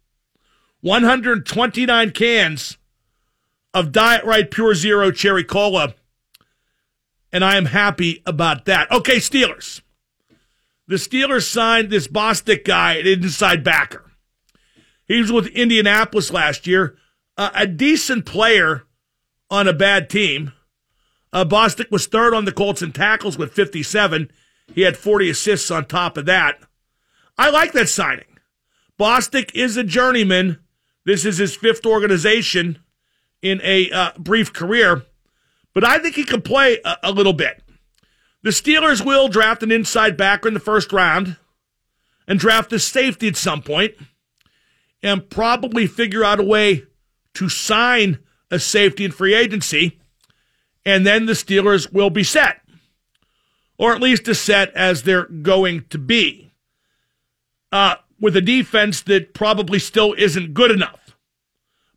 129 0.82 2.12
cans 2.12 2.78
of 3.74 3.92
Diet 3.92 4.26
Right 4.26 4.50
Pure 4.50 4.76
Zero 4.76 5.12
Cherry 5.12 5.44
Cola. 5.44 5.96
And 7.32 7.46
I 7.46 7.56
am 7.56 7.66
happy 7.68 8.22
about 8.26 8.66
that. 8.66 8.92
Okay, 8.92 9.18
Steelers. 9.18 9.82
The 10.88 10.98
Steelers 10.98 11.48
signed 11.50 11.90
this 11.90 12.08
Bostic 12.08 12.66
guy, 12.66 12.96
an 12.96 13.08
inside 13.08 13.64
backer. 13.64 14.11
He 15.12 15.20
was 15.20 15.32
with 15.32 15.48
Indianapolis 15.48 16.32
last 16.32 16.66
year, 16.66 16.96
uh, 17.36 17.50
a 17.54 17.68
decent 17.68 18.26
player 18.26 18.84
on 19.50 19.68
a 19.68 19.74
bad 19.74 20.10
team. 20.10 20.54
Uh, 21.34 21.44
Bostic 21.44 21.92
was 21.92 22.08
third 22.08 22.34
on 22.34 22.46
the 22.46 22.54
Colts 22.54 22.82
in 22.82 22.94
tackles 22.94 23.38
with 23.38 23.52
57. 23.52 24.32
He 24.74 24.84
had 24.84 24.96
40 24.96 25.30
assists 25.30 25.70
on 25.70 25.84
top 25.84 26.16
of 26.16 26.26
that. 26.28 26.62
I 27.38 27.50
like 27.50 27.74
that 27.74 27.90
signing. 27.90 28.40
Bostic 28.98 29.52
is 29.54 29.76
a 29.76 29.84
journeyman. 29.84 30.60
This 31.06 31.26
is 31.26 31.40
his 31.40 31.58
fifth 31.58 31.86
organization 31.86 32.80
in 33.42 33.60
a 33.66 33.92
uh, 33.92 34.12
brief 34.18 34.54
career, 34.54 35.04
but 35.74 35.84
I 35.84 36.00
think 36.00 36.16
he 36.16 36.24
can 36.24 36.42
play 36.42 36.80
a, 36.86 36.96
a 37.04 37.12
little 37.12 37.34
bit. 37.34 37.62
The 38.44 38.52
Steelers 38.52 39.06
will 39.06 39.28
draft 39.28 39.62
an 39.62 39.74
inside 39.74 40.16
backer 40.16 40.48
in 40.48 40.54
the 40.54 40.62
first 40.62 40.94
round 40.94 41.36
and 42.30 42.40
draft 42.40 42.72
a 42.72 42.80
safety 42.80 43.28
at 43.28 43.36
some 43.36 43.62
point 43.62 43.96
and 45.04 45.30
probably 45.30 45.88
figure 45.88 46.24
out 46.24 46.40
a 46.40 46.44
way 46.44 46.84
to 47.34 47.50
sign 47.50 48.20
a 48.50 48.60
safety 48.60 49.06
in 49.06 49.12
free 49.12 49.34
agency, 49.34 50.00
and 50.86 51.06
then 51.06 51.26
the 51.26 51.34
Steelers 51.34 51.92
will 51.92 52.10
be 52.10 52.24
set, 52.24 52.62
or 53.78 53.94
at 53.94 54.02
least 54.02 54.28
as 54.28 54.40
set 54.40 54.74
as 54.74 55.04
they're 55.04 55.26
going 55.26 55.86
to 55.90 55.98
be, 55.98 56.52
uh, 57.72 57.96
with 58.20 58.36
a 58.36 58.42
defense 58.42 59.02
that 59.02 59.34
probably 59.34 59.80
still 59.80 60.14
isn't 60.18 60.54
good 60.54 60.72
enough. 60.72 61.16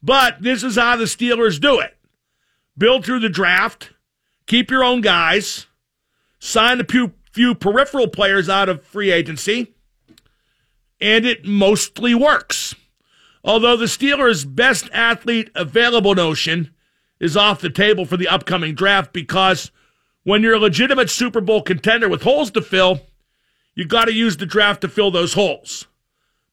But 0.03 0.43
this 0.43 0.63
is 0.63 0.77
how 0.77 0.97
the 0.97 1.05
Steelers 1.05 1.61
do 1.61 1.81
it 1.81 1.97
build 2.77 3.05
through 3.05 3.21
the 3.21 3.29
draft, 3.29 3.91
keep 4.47 4.71
your 4.71 4.83
own 4.83 5.01
guys, 5.01 5.67
sign 6.39 6.81
a 6.81 6.85
few, 6.85 7.13
few 7.33 7.55
peripheral 7.55 8.09
players 8.09 8.49
out 8.49 8.69
of 8.69 8.85
free 8.85 9.11
agency, 9.11 9.75
and 11.01 11.25
it 11.25 11.45
mostly 11.45 12.15
works. 12.15 12.75
Although 13.45 13.77
the 13.77 13.85
Steelers' 13.85 14.45
best 14.47 14.89
athlete 14.93 15.51
available 15.55 16.15
notion 16.15 16.75
is 17.21 17.37
off 17.37 17.61
the 17.61 17.71
table 17.71 18.07
for 18.07 18.17
the 18.17 18.29
upcoming 18.29 18.75
draft 18.75 19.13
because 19.13 19.71
when 20.23 20.43
you're 20.43 20.55
a 20.55 20.59
legitimate 20.59 21.11
Super 21.11 21.43
Bowl 21.43 21.61
contender 21.61 22.09
with 22.09 22.23
holes 22.23 22.51
to 22.53 22.63
fill, 22.63 23.03
you've 23.75 23.89
got 23.89 24.07
to 24.07 24.15
use 24.15 24.39
the 24.39 24.47
draft 24.47 24.81
to 24.81 24.89
fill 24.89 25.11
those 25.11 25.35
holes. 25.35 25.87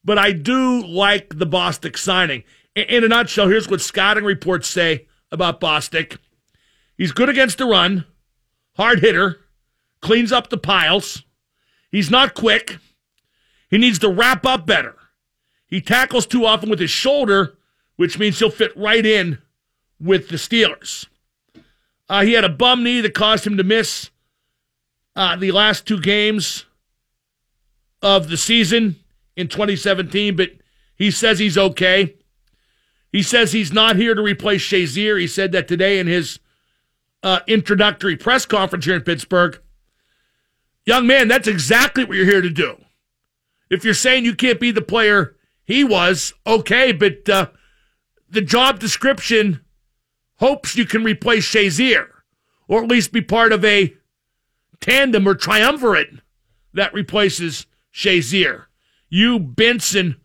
But 0.04 0.18
I 0.18 0.34
do 0.34 0.86
like 0.86 1.38
the 1.38 1.48
Bostic 1.48 1.98
signing. 1.98 2.44
In 2.76 3.04
a 3.04 3.08
nutshell, 3.08 3.48
here's 3.48 3.70
what 3.70 3.80
scouting 3.80 4.26
reports 4.26 4.68
say 4.68 5.08
about 5.32 5.62
Bostic. 5.62 6.18
He's 6.98 7.14
good 7.14 7.30
against 7.30 7.58
the 7.58 7.66
run, 7.66 8.06
hard 8.76 9.00
hitter, 9.00 9.40
cleans 10.02 10.32
up 10.32 10.50
the 10.50 10.58
piles. 10.58 11.24
He's 11.90 12.12
not 12.12 12.34
quick. 12.34 12.78
He 13.70 13.78
needs 13.78 14.00
to 14.00 14.10
wrap 14.10 14.46
up 14.46 14.66
better. 14.66 14.96
He 15.72 15.80
tackles 15.80 16.28
too 16.28 16.46
often 16.46 16.70
with 16.70 16.80
his 16.80 16.92
shoulder, 16.92 17.58
which 17.96 18.20
means 18.20 18.38
he'll 18.38 18.52
fit 18.52 18.76
right 18.76 19.06
in 19.06 19.40
with 20.00 20.28
the 20.28 20.36
Steelers. 20.36 21.08
Uh, 22.10 22.24
he 22.24 22.34
had 22.34 22.44
a 22.44 22.50
bum 22.50 22.84
knee 22.84 23.00
that 23.00 23.14
caused 23.14 23.48
him 23.48 23.56
to 23.56 23.64
miss 23.64 24.12
uh, 25.16 25.38
the 25.38 25.54
last 25.54 25.88
two 25.88 26.00
games 26.00 26.66
of 28.02 28.30
the 28.30 28.36
season 28.36 28.98
in 29.38 29.48
2017, 29.48 30.36
but 30.36 30.50
he 30.96 31.10
says 31.10 31.40
he's 31.40 31.58
okay. 31.58 32.16
He 33.14 33.24
says 33.24 33.54
he's 33.54 33.72
not 33.72 33.96
here 33.96 34.14
to 34.14 34.22
replace 34.22 34.62
Shazier. 34.62 35.20
He 35.20 35.28
said 35.28 35.54
that 35.54 35.70
today 35.70 36.00
in 36.00 36.08
his 36.08 36.40
uh, 37.24 37.40
introductory 37.48 38.18
press 38.18 38.46
conference 38.46 38.84
here 38.84 38.96
in 38.96 39.04
Pittsburgh. 39.04 39.58
Young 40.86 41.08
man, 41.08 41.30
that's 41.30 41.48
exactly 41.48 42.04
what 42.04 42.18
you're 42.18 42.26
here 42.26 42.42
to 42.42 42.50
do. 42.50 42.76
If 43.70 43.86
you're 43.86 43.94
saying 43.94 44.26
you 44.26 44.36
can't 44.36 44.60
be 44.60 44.72
the 44.72 44.82
player 44.82 45.38
he 45.64 45.84
was, 45.84 46.34
okay, 46.46 46.92
but 46.92 47.28
uh, 47.30 47.48
the 48.30 48.42
job 48.42 48.80
description 48.80 49.62
hopes 50.38 50.76
you 50.76 50.86
can 50.86 51.04
replace 51.04 51.46
Shazier, 51.46 52.08
or 52.68 52.84
at 52.84 52.90
least 52.90 53.12
be 53.12 53.22
part 53.22 53.52
of 53.52 53.64
a 53.64 53.94
tandem 54.80 55.28
or 55.28 55.36
triumvirate 55.36 56.10
that 56.74 56.94
replaces 56.94 57.68
Shazier. 57.94 58.66
You, 59.10 59.40
Benson, 59.40 60.18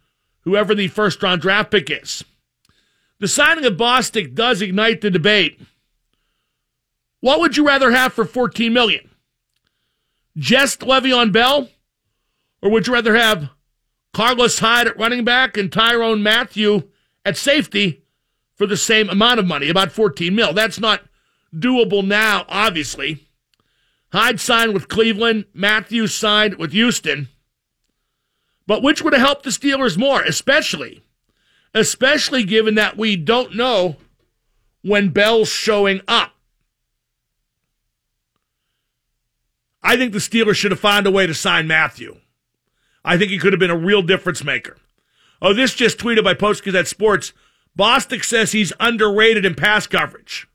whoever 0.43 0.75
the 0.75 0.89
first 0.89 1.23
round 1.23 1.43
draft 1.43 1.71
pick 1.71 1.91
is. 1.91 2.25
The 3.19 3.29
signing 3.29 3.65
of 3.65 3.75
Bostic 3.75 4.35
does 4.35 4.63
ignite 4.63 5.01
the 5.01 5.11
debate. 5.11 5.61
What 7.21 7.41
would 7.41 7.57
you 7.57 7.67
rather 7.67 7.91
have 7.91 8.13
for 8.13 8.25
14 8.25 8.73
million? 8.73 9.11
Just 10.37 10.81
Le'Veon 10.81 11.33
Bell? 11.33 11.71
Or 12.63 12.71
would 12.71 12.87
you 12.87 12.93
rather 12.93 13.17
have 13.17 13.51
Carlos 14.17 14.61
Hyde 14.61 14.87
at 14.87 14.99
running 14.99 15.25
back 15.27 15.59
and 15.59 15.71
Tyrann 15.71 16.23
Mathieu 16.23 16.85
at 17.27 17.37
safety 17.37 18.03
for 18.55 18.67
the 18.67 18.75
same 18.75 19.11
amount 19.11 19.39
of 19.39 19.47
money, 19.47 19.69
about 19.69 19.93
14 19.93 20.35
mil? 20.35 20.55
That's 20.55 20.81
not 20.81 21.03
doable 21.55 22.03
now, 22.03 22.47
obviously. 22.49 23.29
Hyde 24.15 24.41
signed 24.41 24.73
with 24.73 24.89
Cleveland, 24.89 25.45
Mathieu 25.53 26.07
signed 26.07 26.55
with 26.55 26.73
Houston. 26.73 27.29
But 28.67 28.83
which 28.83 29.03
would 29.03 29.13
have 29.13 29.21
helped 29.21 29.43
the 29.43 29.51
Steelers 29.51 29.99
more, 29.99 30.23
especially, 30.23 31.05
especially 31.75 32.43
given 32.43 32.75
that 32.77 32.97
we 32.97 33.17
don't 33.17 33.55
know 33.55 33.97
when 34.81 35.11
Bell's 35.11 35.51
showing 35.51 36.01
up. 36.09 36.33
I 39.83 39.99
think 39.99 40.15
the 40.15 40.21
Steelers 40.21 40.55
should 40.55 40.71
have 40.71 40.81
found 40.81 41.07
a 41.07 41.11
way 41.11 41.27
to 41.27 41.35
sign 41.35 41.67
Mathieu. 41.67 42.17
I 43.07 43.17
think 43.17 43.31
he 43.31 43.39
could 43.39 43.53
have 43.53 43.61
been 43.61 43.71
a 43.71 43.77
real 43.77 44.03
difference 44.03 44.43
maker. 44.43 44.77
Oh, 45.41 45.55
this 45.55 45.75
just 45.75 45.97
tweeted 45.97 46.25
by 46.25 46.35
Post 46.35 46.65
Gazette 46.65 46.89
Sports. 46.89 47.33
Bostic 47.79 48.25
says 48.25 48.51
he's 48.51 48.73
underrated 48.81 49.45
in 49.45 49.55
pass 49.55 49.87
coverage. 49.87 50.49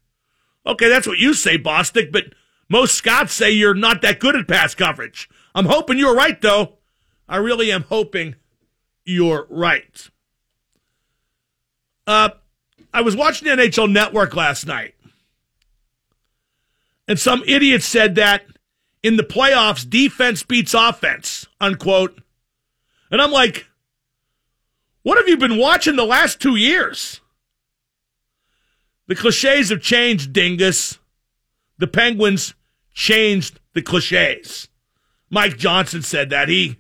Okay, 0.66 0.90
that's 0.90 1.08
what 1.08 1.18
you 1.18 1.34
say, 1.34 1.58
Bostic, 1.58 2.12
but 2.12 2.26
most 2.70 2.96
Scots 2.96 3.34
say 3.34 3.52
you're 3.52 3.74
not 3.74 4.02
that 4.02 4.20
good 4.20 4.36
at 4.36 4.48
pass 4.48 4.76
coverage. 4.76 5.30
I'm 5.56 5.66
hoping 5.66 5.98
you're 5.98 6.16
right, 6.16 6.40
though. 6.42 6.78
I 7.28 7.38
really 7.38 7.72
am 7.72 7.84
hoping 7.84 8.36
you're 9.06 9.48
right. 9.50 10.10
Uh, 12.06 12.30
I 12.94 13.02
was 13.02 13.16
watching 13.16 13.48
the 13.48 13.56
NHL 13.56 13.90
Network 13.90 14.36
last 14.36 14.66
night, 14.68 14.96
and 17.08 17.18
some 17.18 17.44
idiot 17.48 17.84
said 17.84 18.16
that 18.16 18.44
in 19.02 19.16
the 19.16 19.24
playoffs, 19.24 19.90
defense 19.90 20.44
beats 20.44 20.74
offense, 20.74 21.48
unquote. 21.60 22.21
And 23.12 23.22
I'm 23.22 23.32
like, 23.32 23.68
what 25.04 25.18
have 25.18 25.28
you 25.28 25.38
been 25.38 25.58
watching 25.58 25.98
the 25.98 26.06
last 26.06 26.40
two 26.40 26.56
years? 26.56 27.20
The 29.08 29.16
cliches 29.16 29.70
have 29.70 29.82
changed, 29.82 30.32
dingus. 30.32 30.98
The 31.78 31.88
Penguins 31.88 32.54
changed 32.94 33.60
the 33.74 33.82
cliches. 33.82 34.70
Mike 35.30 35.58
Johnson 35.58 36.02
said 36.02 36.30
that. 36.30 36.48
He 36.48 36.78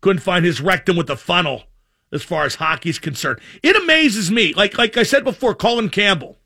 couldn't 0.00 0.22
find 0.22 0.44
his 0.44 0.60
rectum 0.60 0.96
with 0.96 1.08
the 1.08 1.16
funnel 1.16 1.64
as 2.12 2.22
far 2.22 2.44
as 2.44 2.54
hockey's 2.54 2.98
concerned. 2.98 3.40
It 3.62 3.76
amazes 3.76 4.30
me. 4.30 4.54
Like 4.54 4.78
like 4.78 4.96
I 4.96 5.02
said 5.02 5.24
before, 5.24 5.54
Colin 5.54 5.90
Campbell, 5.90 6.38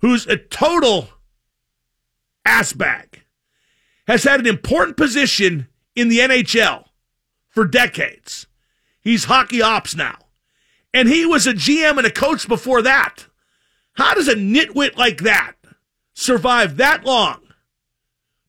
who's 0.00 0.26
a 0.26 0.36
total 0.36 1.08
assbag, 2.46 3.22
has 4.06 4.24
had 4.24 4.40
an 4.40 4.46
important 4.46 4.96
position 4.96 5.66
in 5.94 6.08
the 6.08 6.20
NHL 6.20 6.84
for 7.48 7.66
decades. 7.66 8.46
He's 9.02 9.24
hockey 9.24 9.60
ops 9.60 9.94
now. 9.94 10.16
And 10.94 11.08
he 11.08 11.26
was 11.26 11.46
a 11.46 11.52
GM 11.52 11.98
and 11.98 12.06
a 12.06 12.10
coach 12.10 12.46
before 12.48 12.82
that. 12.82 13.26
How 13.94 14.14
does 14.14 14.28
a 14.28 14.34
nitwit 14.34 14.96
like 14.96 15.22
that 15.22 15.54
survive 16.14 16.76
that 16.76 17.04
long 17.04 17.40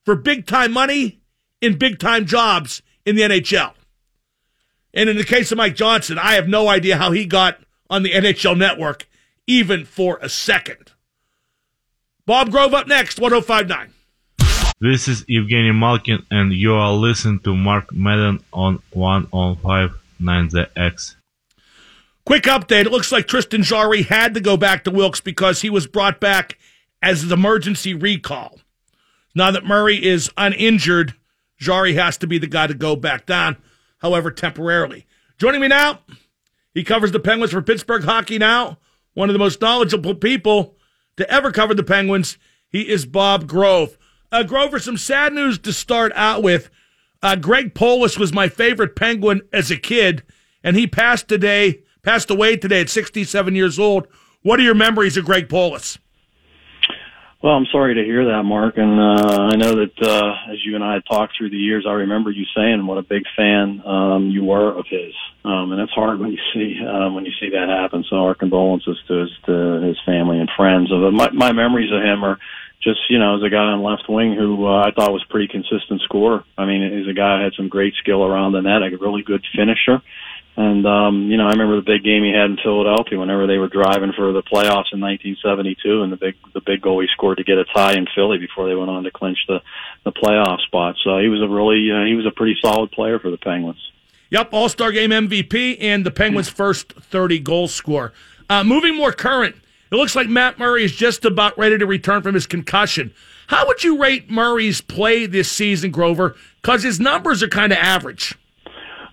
for 0.03 0.15
big 0.15 0.45
time 0.45 0.71
money 0.71 1.21
in 1.61 1.77
big 1.77 1.99
time 1.99 2.25
jobs 2.25 2.81
in 3.05 3.15
the 3.15 3.23
NHL? 3.23 3.73
And 4.93 5.09
in 5.09 5.17
the 5.17 5.23
case 5.23 5.51
of 5.51 5.57
Mike 5.57 5.75
Johnson, 5.75 6.19
I 6.19 6.33
have 6.33 6.47
no 6.47 6.67
idea 6.67 6.97
how 6.97 7.11
he 7.11 7.25
got 7.25 7.59
on 7.89 8.03
the 8.03 8.11
NHL 8.11 8.57
network 8.57 9.07
even 9.47 9.85
for 9.85 10.19
a 10.21 10.29
second. 10.29 10.91
Bob 12.25 12.51
Grove 12.51 12.73
up 12.73 12.87
next, 12.87 13.19
1059. 13.19 13.91
This 14.79 15.07
is 15.07 15.23
Evgeny 15.25 15.77
Malkin, 15.77 16.25
and 16.29 16.53
you 16.53 16.73
are 16.73 16.93
listening 16.93 17.39
to 17.41 17.55
Mark 17.55 17.93
Madden 17.93 18.41
on 18.53 18.81
105. 18.91 19.91
9ZX. 20.23 21.15
Quick 22.25 22.43
update. 22.43 22.85
It 22.85 22.91
looks 22.91 23.11
like 23.11 23.27
Tristan 23.27 23.63
Jarry 23.63 24.03
had 24.03 24.33
to 24.33 24.39
go 24.39 24.55
back 24.55 24.83
to 24.83 24.91
Wilkes 24.91 25.19
because 25.19 25.61
he 25.61 25.69
was 25.69 25.87
brought 25.87 26.19
back 26.19 26.57
as 27.01 27.23
an 27.23 27.31
emergency 27.31 27.93
recall. 27.93 28.59
Now 29.35 29.51
that 29.51 29.65
Murray 29.65 30.03
is 30.03 30.31
uninjured, 30.37 31.15
Jarry 31.57 31.95
has 31.95 32.17
to 32.17 32.27
be 32.27 32.37
the 32.37 32.47
guy 32.47 32.67
to 32.67 32.73
go 32.73 32.95
back 32.95 33.25
down, 33.25 33.57
however, 33.99 34.31
temporarily. 34.31 35.05
Joining 35.37 35.61
me 35.61 35.67
now, 35.67 35.99
he 36.73 36.83
covers 36.83 37.11
the 37.11 37.19
Penguins 37.19 37.51
for 37.51 37.61
Pittsburgh 37.61 38.03
Hockey 38.03 38.37
Now, 38.37 38.77
one 39.13 39.29
of 39.29 39.33
the 39.33 39.39
most 39.39 39.61
knowledgeable 39.61 40.15
people 40.15 40.75
to 41.17 41.29
ever 41.29 41.51
cover 41.51 41.73
the 41.73 41.83
Penguins. 41.83 42.37
He 42.69 42.89
is 42.89 43.05
Bob 43.05 43.47
Grove. 43.47 43.97
Uh, 44.31 44.43
Grover, 44.43 44.79
some 44.79 44.97
sad 44.97 45.33
news 45.33 45.59
to 45.59 45.73
start 45.73 46.11
out 46.15 46.41
with. 46.41 46.69
Uh, 47.23 47.37
Greg 47.37 47.73
Polis 47.73 48.19
was 48.19 48.33
my 48.33 48.49
favorite 48.49 48.97
Penguin 48.97 49.41
as 49.53 49.71
a 49.71 49.77
kid, 49.77 50.23
and 50.61 50.75
he 50.75 50.85
passed 50.85 51.29
today 51.29 51.81
passed 52.03 52.29
away 52.29 52.57
today 52.57 52.81
at 52.81 52.89
67 52.89 53.55
years 53.55 53.79
old. 53.79 54.07
What 54.41 54.59
are 54.59 54.63
your 54.63 54.75
memories 54.75 55.15
of 55.15 55.23
Greg 55.23 55.47
Polis? 55.47 55.97
Well, 57.41 57.53
I'm 57.53 57.65
sorry 57.71 57.95
to 57.95 58.03
hear 58.03 58.23
that, 58.25 58.43
Mark, 58.43 58.77
and 58.77 58.99
uh, 58.99 59.41
I 59.51 59.55
know 59.55 59.75
that 59.75 60.01
uh, 60.01 60.51
as 60.51 60.63
you 60.65 60.75
and 60.75 60.83
I 60.83 60.99
talked 61.09 61.37
through 61.37 61.49
the 61.49 61.57
years, 61.57 61.85
I 61.87 61.91
remember 61.91 62.31
you 62.31 62.45
saying 62.55 62.85
what 62.85 62.97
a 62.97 63.01
big 63.01 63.23
fan 63.35 63.81
um, 63.85 64.29
you 64.29 64.45
were 64.45 64.77
of 64.77 64.85
his, 64.89 65.13
um, 65.43 65.73
and 65.73 65.81
it's 65.81 65.91
hard 65.91 66.19
when 66.19 66.31
you 66.31 66.39
see 66.53 66.79
um, 66.85 67.15
when 67.15 67.25
you 67.25 67.33
see 67.41 67.49
that 67.49 67.67
happen. 67.67 68.05
So 68.09 68.15
our 68.17 68.33
condolences 68.33 68.97
to 69.09 69.13
his 69.13 69.29
to 69.45 69.81
his 69.81 69.97
family 70.05 70.39
and 70.39 70.49
friends. 70.55 70.89
Of 70.89 71.13
my 71.13 71.31
my 71.31 71.51
memories 71.51 71.91
of 71.91 72.01
him 72.01 72.23
are 72.23 72.39
just 72.83 72.99
you 73.09 73.19
know 73.19 73.37
as 73.37 73.43
a 73.43 73.49
guy 73.49 73.57
on 73.57 73.81
left 73.81 74.09
wing 74.09 74.35
who 74.35 74.65
uh, 74.67 74.81
I 74.81 74.91
thought 74.91 75.13
was 75.13 75.23
pretty 75.29 75.47
consistent 75.47 76.01
scorer. 76.01 76.43
I 76.57 76.65
mean, 76.65 76.81
he's 76.97 77.07
a 77.07 77.13
guy 77.13 77.37
who 77.37 77.43
had 77.45 77.53
some 77.55 77.69
great 77.69 77.95
skill 77.95 78.23
around 78.23 78.51
the 78.51 78.61
net, 78.61 78.83
a 78.83 78.97
really 78.97 79.23
good 79.23 79.43
finisher. 79.55 80.01
And 80.55 80.85
um, 80.85 81.31
you 81.31 81.37
know, 81.37 81.47
I 81.47 81.51
remember 81.51 81.77
the 81.77 81.81
big 81.81 82.03
game 82.03 82.23
he 82.23 82.31
had 82.31 82.51
in 82.51 82.57
Philadelphia 82.57 83.17
whenever 83.17 83.47
they 83.47 83.57
were 83.57 83.69
driving 83.69 84.13
for 84.13 84.31
the 84.33 84.43
playoffs 84.43 84.93
in 84.93 85.01
1972, 85.01 86.03
and 86.03 86.11
the 86.11 86.17
big 86.17 86.35
the 86.53 86.61
big 86.61 86.81
goal 86.81 87.01
he 87.01 87.07
scored 87.11 87.37
to 87.37 87.43
get 87.43 87.57
a 87.57 87.65
tie 87.65 87.93
in 87.93 88.05
Philly 88.13 88.37
before 88.37 88.67
they 88.67 88.75
went 88.75 88.91
on 88.91 89.03
to 89.03 89.11
clinch 89.11 89.39
the 89.47 89.61
the 90.03 90.11
playoff 90.11 90.61
spot. 90.61 90.95
So 91.03 91.17
he 91.17 91.27
was 91.27 91.41
a 91.41 91.47
really 91.47 91.89
uh, 91.91 92.05
he 92.05 92.13
was 92.13 92.27
a 92.27 92.31
pretty 92.31 92.55
solid 92.61 92.91
player 92.91 93.17
for 93.17 93.31
the 93.31 93.37
Penguins. 93.37 93.81
Yep, 94.29 94.49
All 94.51 94.69
Star 94.69 94.91
Game 94.91 95.09
MVP 95.09 95.77
and 95.79 96.05
the 96.05 96.11
Penguins' 96.11 96.49
first 96.49 96.93
30 96.93 97.39
goal 97.39 97.67
score. 97.67 98.13
Uh, 98.49 98.63
moving 98.63 98.95
more 98.95 99.11
current, 99.11 99.55
it 99.93 99.97
looks 99.97 100.15
like 100.15 100.27
Matt 100.27 100.57
Murray 100.57 100.83
is 100.83 100.95
just 100.95 101.23
about 101.23 101.57
ready 101.57 101.77
to 101.77 101.85
return 101.85 102.23
from 102.23 102.33
his 102.33 102.47
concussion. 102.47 103.13
How 103.47 103.67
would 103.67 103.83
you 103.83 104.01
rate 104.01 104.29
Murray's 104.29 104.81
play 104.81 105.27
this 105.27 105.51
season, 105.51 105.91
Grover? 105.91 106.35
Because 106.61 106.81
his 106.81 106.99
numbers 106.99 107.43
are 107.43 107.47
kind 107.47 107.71
of 107.71 107.77
average. 107.77 108.35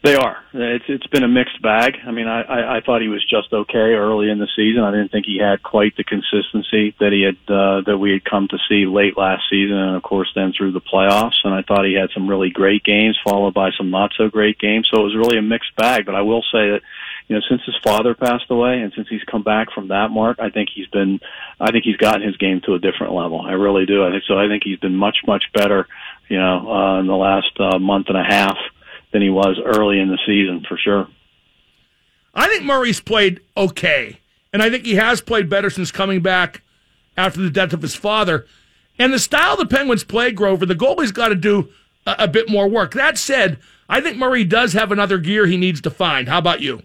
They 0.02 0.14
are. 0.14 0.38
It's 0.54 0.86
it's 0.88 1.06
been 1.08 1.24
a 1.24 1.28
mixed 1.28 1.60
bag. 1.60 1.96
I 2.06 2.10
mean, 2.10 2.26
I, 2.26 2.40
I 2.40 2.76
I 2.76 2.80
thought 2.80 3.02
he 3.02 3.08
was 3.08 3.22
just 3.28 3.52
okay 3.52 3.92
early 3.92 4.30
in 4.30 4.38
the 4.38 4.48
season. 4.56 4.82
I 4.82 4.90
didn't 4.90 5.12
think 5.12 5.26
he 5.26 5.36
had 5.36 5.62
quite 5.62 5.94
the 5.98 6.04
consistency 6.04 6.94
that 6.98 7.12
he 7.12 7.20
had 7.20 7.36
uh, 7.54 7.82
that 7.82 7.98
we 7.98 8.12
had 8.12 8.24
come 8.24 8.48
to 8.48 8.56
see 8.66 8.86
late 8.86 9.18
last 9.18 9.42
season, 9.50 9.76
and 9.76 9.96
of 9.96 10.02
course 10.02 10.32
then 10.34 10.54
through 10.56 10.72
the 10.72 10.80
playoffs. 10.80 11.44
And 11.44 11.52
I 11.52 11.60
thought 11.60 11.84
he 11.84 11.92
had 11.92 12.08
some 12.14 12.26
really 12.26 12.48
great 12.48 12.82
games, 12.82 13.18
followed 13.22 13.52
by 13.52 13.72
some 13.76 13.90
not 13.90 14.12
so 14.16 14.30
great 14.30 14.58
games. 14.58 14.88
So 14.90 15.02
it 15.02 15.04
was 15.04 15.16
really 15.16 15.36
a 15.36 15.42
mixed 15.42 15.76
bag. 15.76 16.06
But 16.06 16.14
I 16.14 16.22
will 16.22 16.42
say 16.50 16.70
that 16.70 16.80
you 17.30 17.36
know, 17.36 17.42
since 17.48 17.62
his 17.64 17.76
father 17.84 18.16
passed 18.16 18.50
away 18.50 18.80
and 18.80 18.92
since 18.96 19.06
he's 19.08 19.22
come 19.22 19.44
back 19.44 19.68
from 19.72 19.86
that 19.88 20.08
mark, 20.10 20.40
I 20.40 20.50
think 20.50 20.68
he's 20.74 20.88
been, 20.88 21.20
I 21.60 21.70
think 21.70 21.84
he's 21.84 21.96
gotten 21.96 22.26
his 22.26 22.36
game 22.36 22.60
to 22.66 22.74
a 22.74 22.80
different 22.80 23.12
level. 23.12 23.40
I 23.40 23.52
really 23.52 23.86
do. 23.86 24.04
I 24.04 24.10
think 24.10 24.24
so. 24.26 24.36
I 24.36 24.48
think 24.48 24.64
he's 24.64 24.80
been 24.80 24.96
much, 24.96 25.18
much 25.28 25.44
better, 25.54 25.86
you 26.28 26.38
know, 26.38 26.68
uh, 26.68 26.98
in 26.98 27.06
the 27.06 27.14
last 27.14 27.52
uh, 27.60 27.78
month 27.78 28.08
and 28.08 28.18
a 28.18 28.24
half 28.24 28.56
than 29.12 29.22
he 29.22 29.30
was 29.30 29.60
early 29.64 30.00
in 30.00 30.08
the 30.08 30.18
season 30.26 30.64
for 30.68 30.76
sure. 30.76 31.06
I 32.34 32.48
think 32.48 32.64
Murray's 32.64 33.00
played 33.00 33.40
okay, 33.56 34.18
and 34.52 34.60
I 34.60 34.68
think 34.68 34.84
he 34.84 34.96
has 34.96 35.20
played 35.20 35.48
better 35.48 35.70
since 35.70 35.92
coming 35.92 36.22
back 36.22 36.62
after 37.16 37.40
the 37.40 37.50
death 37.50 37.72
of 37.72 37.82
his 37.82 37.94
father. 37.94 38.44
And 38.98 39.12
the 39.12 39.20
style 39.20 39.56
the 39.56 39.66
Penguins 39.66 40.02
play, 40.02 40.32
Grover, 40.32 40.66
the 40.66 40.74
goalie's 40.74 41.12
got 41.12 41.28
to 41.28 41.36
do 41.36 41.68
a, 42.06 42.16
a 42.24 42.28
bit 42.28 42.48
more 42.48 42.68
work. 42.68 42.92
That 42.94 43.18
said, 43.18 43.60
I 43.88 44.00
think 44.00 44.16
Murray 44.16 44.42
does 44.42 44.72
have 44.72 44.90
another 44.90 45.18
gear 45.18 45.46
he 45.46 45.56
needs 45.56 45.80
to 45.82 45.90
find. 45.90 46.28
How 46.28 46.38
about 46.38 46.60
you? 46.60 46.82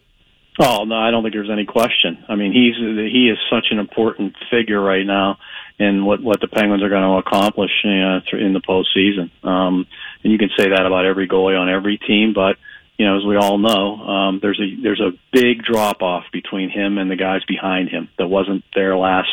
Oh 0.60 0.86
no, 0.86 0.96
I 0.96 1.12
don't 1.12 1.24
think 1.24 1.34
there's 1.34 1.50
any 1.52 1.66
question. 1.66 2.24
I 2.30 2.36
mean, 2.36 2.54
he's 2.54 2.76
he 2.78 3.30
is 3.30 3.38
such 3.50 3.68
an 3.72 3.80
important 3.80 4.36
figure 4.50 4.80
right 4.80 5.06
now 5.06 5.38
in 5.80 6.06
what 6.06 6.22
what 6.22 6.40
the 6.40 6.48
Penguins 6.48 6.84
are 6.84 6.90
going 6.90 7.04
to 7.04 7.28
accomplish 7.28 7.72
you 7.84 7.92
know, 7.92 8.22
in 8.34 8.54
the 8.54 8.62
postseason. 8.62 9.32
Um, 9.46 9.86
and 10.24 10.32
you 10.32 10.38
can 10.38 10.50
say 10.58 10.70
that 10.70 10.86
about 10.86 11.06
every 11.06 11.28
goalie 11.28 11.60
on 11.60 11.70
every 11.70 11.98
team, 11.98 12.34
but 12.34 12.58
you 12.98 13.06
know, 13.06 13.18
as 13.18 13.26
we 13.26 13.36
all 13.36 13.58
know, 13.58 13.96
um, 13.98 14.40
there's 14.42 14.60
a 14.60 14.82
there's 14.82 15.02
a 15.02 15.12
big 15.34 15.64
drop 15.64 16.02
off 16.02 16.24
between 16.32 16.70
him 16.70 16.98
and 16.98 17.12
the 17.12 17.18
guys 17.18 17.44
behind 17.46 17.90
him 17.90 18.08
that 18.18 18.28
wasn't 18.28 18.64
there 18.74 18.96
last 18.96 19.30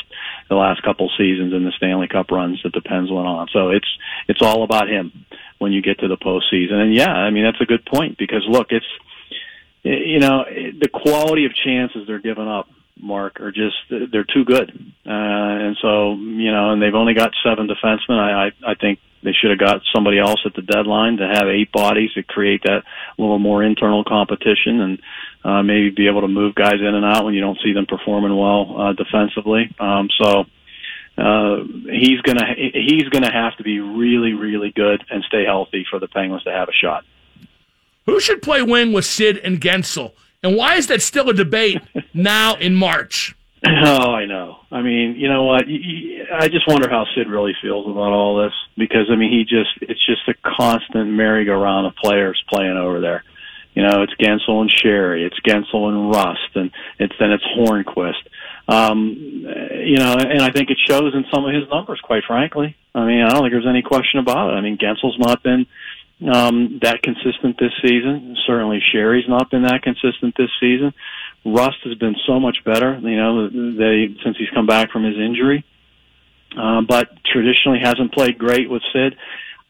the 0.48 0.56
last 0.56 0.82
couple 0.82 1.08
seasons 1.16 1.52
in 1.52 1.64
the 1.64 1.72
Stanley 1.76 2.08
Cup 2.08 2.32
runs 2.32 2.60
that 2.64 2.72
the 2.72 2.80
Pens 2.80 3.10
went 3.10 3.28
on. 3.28 3.46
So 3.52 3.70
it's 3.70 3.86
it's 4.26 4.42
all 4.42 4.64
about 4.64 4.88
him 4.88 5.12
when 5.58 5.70
you 5.70 5.80
get 5.80 6.00
to 6.00 6.08
the 6.08 6.16
postseason. 6.16 6.74
And 6.74 6.94
yeah, 6.94 7.10
I 7.10 7.30
mean 7.30 7.44
that's 7.44 7.60
a 7.60 7.66
good 7.66 7.86
point 7.86 8.18
because 8.18 8.44
look, 8.48 8.68
it's 8.70 8.86
you 9.82 10.20
know 10.20 10.44
the 10.46 10.88
quality 10.88 11.44
of 11.44 11.52
chances 11.54 12.06
they're 12.06 12.20
giving 12.20 12.48
up 12.48 12.68
mark 13.00 13.40
are 13.40 13.50
just 13.50 13.76
they're 13.90 14.24
too 14.24 14.44
good. 14.44 14.70
Uh 15.06 15.10
and 15.10 15.76
so 15.82 16.14
you 16.14 16.52
know 16.52 16.70
and 16.70 16.80
they've 16.80 16.94
only 16.94 17.14
got 17.14 17.32
seven 17.44 17.68
defensemen. 17.68 18.18
I 18.18 18.46
i, 18.46 18.72
I 18.72 18.74
think 18.74 19.00
they 19.22 19.32
should 19.32 19.50
have 19.50 19.58
got 19.58 19.82
somebody 19.94 20.18
else 20.18 20.40
at 20.44 20.54
the 20.54 20.62
deadline 20.62 21.16
to 21.18 21.26
have 21.26 21.48
eight 21.48 21.70
bodies 21.72 22.12
to 22.14 22.22
create 22.22 22.62
that 22.64 22.82
little 23.18 23.38
more 23.38 23.62
internal 23.62 24.04
competition 24.04 24.80
and 24.80 25.02
uh 25.44 25.62
maybe 25.62 25.90
be 25.90 26.08
able 26.08 26.20
to 26.20 26.28
move 26.28 26.54
guys 26.54 26.80
in 26.80 26.94
and 26.94 27.04
out 27.04 27.24
when 27.24 27.34
you 27.34 27.40
don't 27.40 27.58
see 27.64 27.72
them 27.72 27.86
performing 27.86 28.36
well 28.36 28.80
uh 28.80 28.92
defensively. 28.92 29.74
Um 29.80 30.08
so 30.20 30.44
uh 31.18 31.56
he's 31.90 32.20
to 32.38 32.54
he's 32.56 33.08
to 33.24 33.32
have 33.32 33.56
to 33.56 33.64
be 33.64 33.80
really 33.80 34.32
really 34.32 34.70
good 34.70 35.02
and 35.10 35.24
stay 35.24 35.44
healthy 35.44 35.84
for 35.90 35.98
the 35.98 36.08
penguins 36.08 36.44
to 36.44 36.52
have 36.52 36.68
a 36.68 36.72
shot 36.72 37.04
who 38.06 38.20
should 38.20 38.42
play 38.42 38.62
wing 38.62 38.92
with 38.92 39.04
Sid 39.04 39.38
and 39.38 39.60
Guentzel? 39.60 40.12
And 40.42 40.56
why 40.56 40.74
is 40.74 40.88
that 40.88 41.02
still 41.02 41.28
a 41.30 41.34
debate 41.34 41.80
now 42.14 42.56
in 42.56 42.74
March? 42.74 43.36
Oh, 43.64 44.10
I 44.10 44.26
know. 44.26 44.58
I 44.72 44.82
mean, 44.82 45.14
you 45.16 45.28
know 45.28 45.44
what? 45.44 45.64
I 45.66 46.48
just 46.48 46.66
wonder 46.66 46.90
how 46.90 47.06
Sid 47.14 47.28
really 47.28 47.54
feels 47.62 47.86
about 47.86 48.10
all 48.12 48.42
this 48.42 48.52
because 48.76 49.06
I 49.10 49.14
mean, 49.14 49.30
he 49.30 49.44
just—it's 49.44 50.04
just 50.04 50.26
a 50.26 50.34
constant 50.44 51.10
merry-go-round 51.10 51.86
of 51.86 51.94
players 51.94 52.42
playing 52.48 52.76
over 52.76 53.00
there. 53.00 53.22
You 53.74 53.82
know, 53.84 54.02
it's 54.02 54.14
Guentzel 54.14 54.60
and 54.60 54.70
Sheary, 54.70 55.24
it's 55.24 55.38
Guentzel 55.40 55.88
and 55.88 56.10
Rust, 56.10 56.56
and 56.56 56.72
it's 56.98 57.14
then 57.20 57.30
it's 57.30 57.44
Hornqvist. 57.56 58.26
Um, 58.68 59.16
you 59.16 59.96
know, 59.96 60.14
and 60.18 60.42
I 60.42 60.50
think 60.50 60.70
it 60.70 60.78
shows 60.84 61.14
in 61.14 61.24
some 61.32 61.44
of 61.44 61.54
his 61.54 61.68
numbers. 61.70 62.00
Quite 62.02 62.24
frankly, 62.26 62.76
I 62.94 63.06
mean, 63.06 63.22
I 63.22 63.28
don't 63.28 63.42
think 63.42 63.52
there's 63.52 63.66
any 63.66 63.82
question 63.82 64.18
about 64.18 64.50
it. 64.50 64.56
I 64.56 64.60
mean, 64.60 64.76
Guentzel's 64.76 65.18
not 65.18 65.42
been 65.42 65.66
um, 66.30 66.78
that 66.82 67.02
consistent 67.02 67.58
this 67.58 67.72
season. 67.82 68.36
Certainly, 68.46 68.82
Sheary's 68.92 69.28
not 69.28 69.50
been 69.50 69.62
that 69.62 69.82
consistent 69.82 70.34
this 70.36 70.50
season. 70.60 70.92
Rust 71.44 71.78
has 71.84 71.94
been 71.96 72.14
so 72.26 72.38
much 72.38 72.58
better, 72.64 72.98
you 72.98 73.16
know, 73.16 73.48
they 73.48 74.14
since 74.22 74.36
he's 74.38 74.50
come 74.54 74.66
back 74.66 74.90
from 74.90 75.04
his 75.04 75.16
injury. 75.16 75.64
Uh, 76.56 76.82
but 76.82 77.08
traditionally 77.24 77.80
hasn't 77.82 78.12
played 78.12 78.38
great 78.38 78.68
with 78.68 78.82
Sid. 78.92 79.16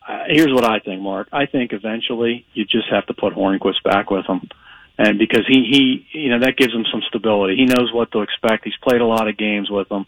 Uh, 0.06 0.24
here's 0.26 0.52
what 0.52 0.64
I 0.64 0.80
think, 0.80 1.00
Mark. 1.00 1.28
I 1.32 1.46
think 1.46 1.72
eventually 1.72 2.44
you 2.54 2.64
just 2.64 2.88
have 2.90 3.06
to 3.06 3.14
put 3.14 3.34
Hornqvist 3.34 3.82
back 3.84 4.10
with 4.10 4.26
him. 4.26 4.48
And 4.98 5.18
because 5.18 5.46
he, 5.46 6.04
he, 6.12 6.18
you 6.18 6.30
know, 6.30 6.40
that 6.40 6.56
gives 6.56 6.74
him 6.74 6.84
some 6.90 7.02
stability. 7.08 7.56
He 7.56 7.66
knows 7.66 7.92
what 7.92 8.10
to 8.12 8.22
expect. 8.22 8.64
He's 8.64 8.76
played 8.82 9.00
a 9.00 9.06
lot 9.06 9.28
of 9.28 9.36
games 9.36 9.70
with 9.70 9.88
them. 9.88 10.06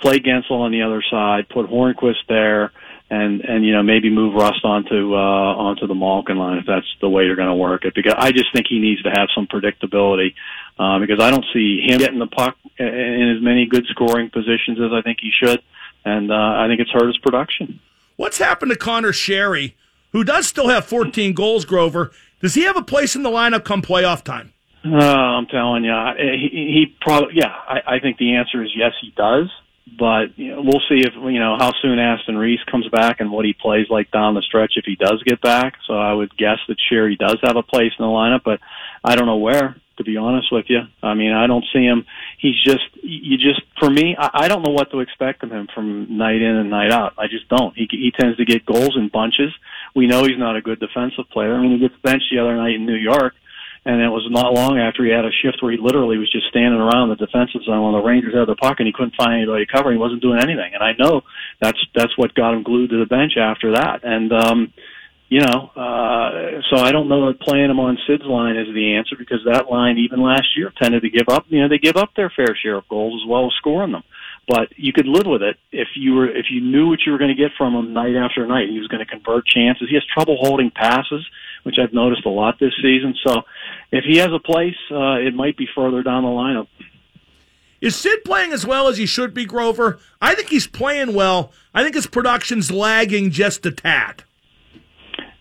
Play 0.00 0.20
Guentzel 0.20 0.52
on 0.52 0.70
the 0.70 0.82
other 0.82 1.02
side, 1.10 1.48
put 1.48 1.68
Hornqvist 1.68 2.26
there 2.28 2.72
and 3.10 3.42
and 3.42 3.64
you 3.64 3.72
know 3.72 3.82
maybe 3.82 4.10
move 4.10 4.34
Rust 4.34 4.64
onto 4.64 5.14
uh, 5.14 5.56
onto 5.56 5.86
the 5.86 5.94
Malkin 5.94 6.38
line 6.38 6.58
if 6.58 6.66
that's 6.66 6.86
the 7.00 7.08
way 7.08 7.24
you're 7.24 7.36
going 7.36 7.48
to 7.48 7.54
work 7.54 7.84
it. 7.84 7.94
Because 7.94 8.14
I 8.16 8.32
just 8.32 8.52
think 8.52 8.66
he 8.68 8.78
needs 8.78 9.02
to 9.02 9.10
have 9.10 9.28
some 9.34 9.46
predictability 9.46 10.34
uh, 10.78 10.98
because 10.98 11.20
I 11.20 11.30
don't 11.30 11.44
see 11.52 11.80
him 11.86 11.98
getting 11.98 12.18
the 12.18 12.26
puck 12.26 12.56
in 12.78 13.34
as 13.36 13.42
many 13.42 13.66
good 13.66 13.86
scoring 13.88 14.30
positions 14.30 14.78
as 14.80 14.92
I 14.92 15.02
think 15.02 15.18
he 15.20 15.30
should, 15.30 15.62
and 16.04 16.30
uh, 16.30 16.34
I 16.34 16.66
think 16.68 16.80
it's 16.80 16.90
hurt 16.90 17.06
his 17.06 17.18
production. 17.18 17.80
What's 18.16 18.38
happened 18.38 18.70
to 18.70 18.78
Conor 18.78 19.12
Sheary, 19.12 19.74
who 20.12 20.24
does 20.24 20.46
still 20.46 20.68
have 20.68 20.84
14 20.84 21.32
goals? 21.34 21.64
Grover, 21.64 22.12
does 22.40 22.54
he 22.54 22.62
have 22.62 22.76
a 22.76 22.82
place 22.82 23.16
in 23.16 23.22
the 23.22 23.30
lineup 23.30 23.64
come 23.64 23.82
playoff 23.82 24.22
time? 24.22 24.52
Uh, 24.84 24.98
I'm 24.98 25.46
telling 25.46 25.84
you, 25.84 25.94
he, 26.18 26.48
he 26.48 26.96
probably 27.00 27.34
yeah. 27.36 27.48
I, 27.48 27.96
I 27.96 27.98
think 28.00 28.18
the 28.18 28.36
answer 28.36 28.62
is 28.62 28.70
yes, 28.74 28.92
he 29.00 29.12
does 29.16 29.50
but 29.86 30.38
you 30.38 30.50
know, 30.50 30.62
we'll 30.62 30.82
see 30.88 31.00
if 31.04 31.12
you 31.14 31.38
know 31.38 31.56
how 31.58 31.72
soon 31.82 31.98
Aston 31.98 32.38
Reese 32.38 32.62
comes 32.70 32.88
back 32.88 33.20
and 33.20 33.30
what 33.30 33.44
he 33.44 33.52
plays 33.52 33.86
like 33.90 34.10
down 34.10 34.34
the 34.34 34.42
stretch 34.42 34.72
if 34.76 34.84
he 34.84 34.96
does 34.96 35.22
get 35.24 35.40
back. 35.40 35.74
So 35.86 35.94
I 35.94 36.12
would 36.12 36.36
guess 36.36 36.58
that 36.68 36.78
Sheary 36.90 37.18
does 37.18 37.38
have 37.42 37.56
a 37.56 37.62
place 37.62 37.92
in 37.98 38.04
the 38.04 38.10
lineup, 38.10 38.42
but 38.44 38.60
I 39.02 39.14
don't 39.16 39.26
know 39.26 39.36
where. 39.36 39.76
To 39.98 40.02
be 40.02 40.16
honest 40.16 40.48
with 40.50 40.64
you, 40.68 40.80
I 41.04 41.14
mean, 41.14 41.30
I 41.30 41.46
don't 41.46 41.64
see 41.72 41.84
him. 41.84 42.04
He's 42.38 42.60
just 42.64 42.82
you 43.00 43.38
just 43.38 43.62
for 43.78 43.88
me. 43.88 44.16
I, 44.18 44.30
I 44.32 44.48
don't 44.48 44.62
know 44.62 44.72
what 44.72 44.90
to 44.90 44.98
expect 44.98 45.44
of 45.44 45.52
him 45.52 45.68
from 45.72 46.18
night 46.18 46.42
in 46.42 46.56
and 46.56 46.68
night 46.68 46.90
out. 46.90 47.12
I 47.16 47.28
just 47.28 47.48
don't. 47.48 47.76
He 47.76 47.86
he 47.88 48.10
tends 48.10 48.36
to 48.38 48.44
get 48.44 48.66
goals 48.66 48.96
in 48.96 49.06
bunches. 49.06 49.52
We 49.94 50.08
know 50.08 50.24
he's 50.24 50.36
not 50.36 50.56
a 50.56 50.60
good 50.60 50.80
defensive 50.80 51.30
player. 51.30 51.54
I 51.54 51.62
mean, 51.62 51.78
he 51.78 51.78
gets 51.78 51.94
benched 52.02 52.26
the 52.32 52.40
other 52.40 52.56
night 52.56 52.74
in 52.74 52.86
New 52.86 52.96
York 52.96 53.34
and 53.86 54.00
it 54.00 54.08
was 54.08 54.26
not 54.30 54.54
long 54.54 54.78
after 54.78 55.04
he 55.04 55.12
had 55.12 55.24
a 55.24 55.30
shift 55.42 55.62
where 55.62 55.72
he 55.72 55.78
literally 55.78 56.16
was 56.16 56.30
just 56.32 56.48
standing 56.48 56.80
around 56.80 57.10
the 57.10 57.16
defensive 57.16 57.62
zone 57.64 57.84
when 57.84 57.92
the 57.92 58.06
Rangers 58.06 58.34
had 58.34 58.48
the 58.48 58.56
puck 58.56 58.76
and 58.78 58.86
he 58.86 58.92
couldn't 58.92 59.14
find 59.16 59.34
anybody 59.34 59.66
to 59.66 59.72
cover. 59.72 59.92
He 59.92 59.98
wasn't 59.98 60.22
doing 60.22 60.40
anything, 60.40 60.72
and 60.72 60.82
I 60.82 60.92
know 60.98 61.22
that's 61.60 61.78
that's 61.94 62.16
what 62.16 62.34
got 62.34 62.54
him 62.54 62.62
glued 62.62 62.90
to 62.90 62.98
the 62.98 63.06
bench 63.06 63.36
after 63.36 63.72
that. 63.72 64.00
And 64.02 64.32
um, 64.32 64.72
you 65.28 65.40
know, 65.40 65.68
uh, 65.76 66.62
so 66.70 66.80
I 66.80 66.92
don't 66.92 67.08
know 67.08 67.28
that 67.28 67.40
playing 67.40 67.70
him 67.70 67.80
on 67.80 67.98
Sid's 68.06 68.24
line 68.24 68.56
is 68.56 68.72
the 68.72 68.96
answer 68.96 69.16
because 69.18 69.40
that 69.44 69.70
line 69.70 69.98
even 69.98 70.22
last 70.22 70.56
year 70.56 70.72
tended 70.80 71.02
to 71.02 71.10
give 71.10 71.28
up. 71.28 71.44
You 71.48 71.62
know, 71.62 71.68
they 71.68 71.78
give 71.78 71.96
up 71.96 72.14
their 72.16 72.32
fair 72.34 72.56
share 72.56 72.76
of 72.76 72.88
goals 72.88 73.20
as 73.22 73.28
well 73.28 73.46
as 73.46 73.52
scoring 73.58 73.92
them 73.92 74.04
but 74.46 74.68
you 74.76 74.92
could 74.92 75.06
live 75.06 75.24
with 75.24 75.40
it 75.40 75.56
if 75.72 75.88
you 75.96 76.12
were 76.12 76.28
if 76.28 76.50
you 76.50 76.60
knew 76.60 76.90
what 76.90 76.98
you 77.06 77.12
were 77.12 77.16
going 77.16 77.34
to 77.34 77.42
get 77.42 77.52
from 77.56 77.74
him 77.74 77.94
night 77.94 78.14
after 78.14 78.46
night. 78.46 78.68
He 78.68 78.78
was 78.78 78.88
going 78.88 79.00
to 79.02 79.10
convert 79.10 79.46
chances. 79.46 79.88
He 79.88 79.94
has 79.94 80.04
trouble 80.04 80.36
holding 80.38 80.70
passes 80.70 81.24
which 81.64 81.76
I've 81.82 81.92
noticed 81.92 82.24
a 82.24 82.30
lot 82.30 82.60
this 82.60 82.72
season. 82.80 83.14
So 83.26 83.42
if 83.92 84.04
he 84.04 84.18
has 84.18 84.30
a 84.32 84.38
place, 84.38 84.76
uh, 84.90 85.18
it 85.18 85.34
might 85.34 85.56
be 85.56 85.66
further 85.74 86.02
down 86.02 86.22
the 86.22 86.28
lineup. 86.28 86.68
Is 87.80 87.94
Sid 87.96 88.24
playing 88.24 88.52
as 88.52 88.64
well 88.64 88.88
as 88.88 88.96
he 88.96 89.04
should 89.04 89.34
be, 89.34 89.44
Grover? 89.44 89.98
I 90.20 90.34
think 90.34 90.48
he's 90.48 90.66
playing 90.66 91.12
well. 91.12 91.52
I 91.74 91.82
think 91.82 91.94
his 91.94 92.06
production's 92.06 92.70
lagging 92.70 93.30
just 93.30 93.66
a 93.66 93.70
tad. 93.70 94.24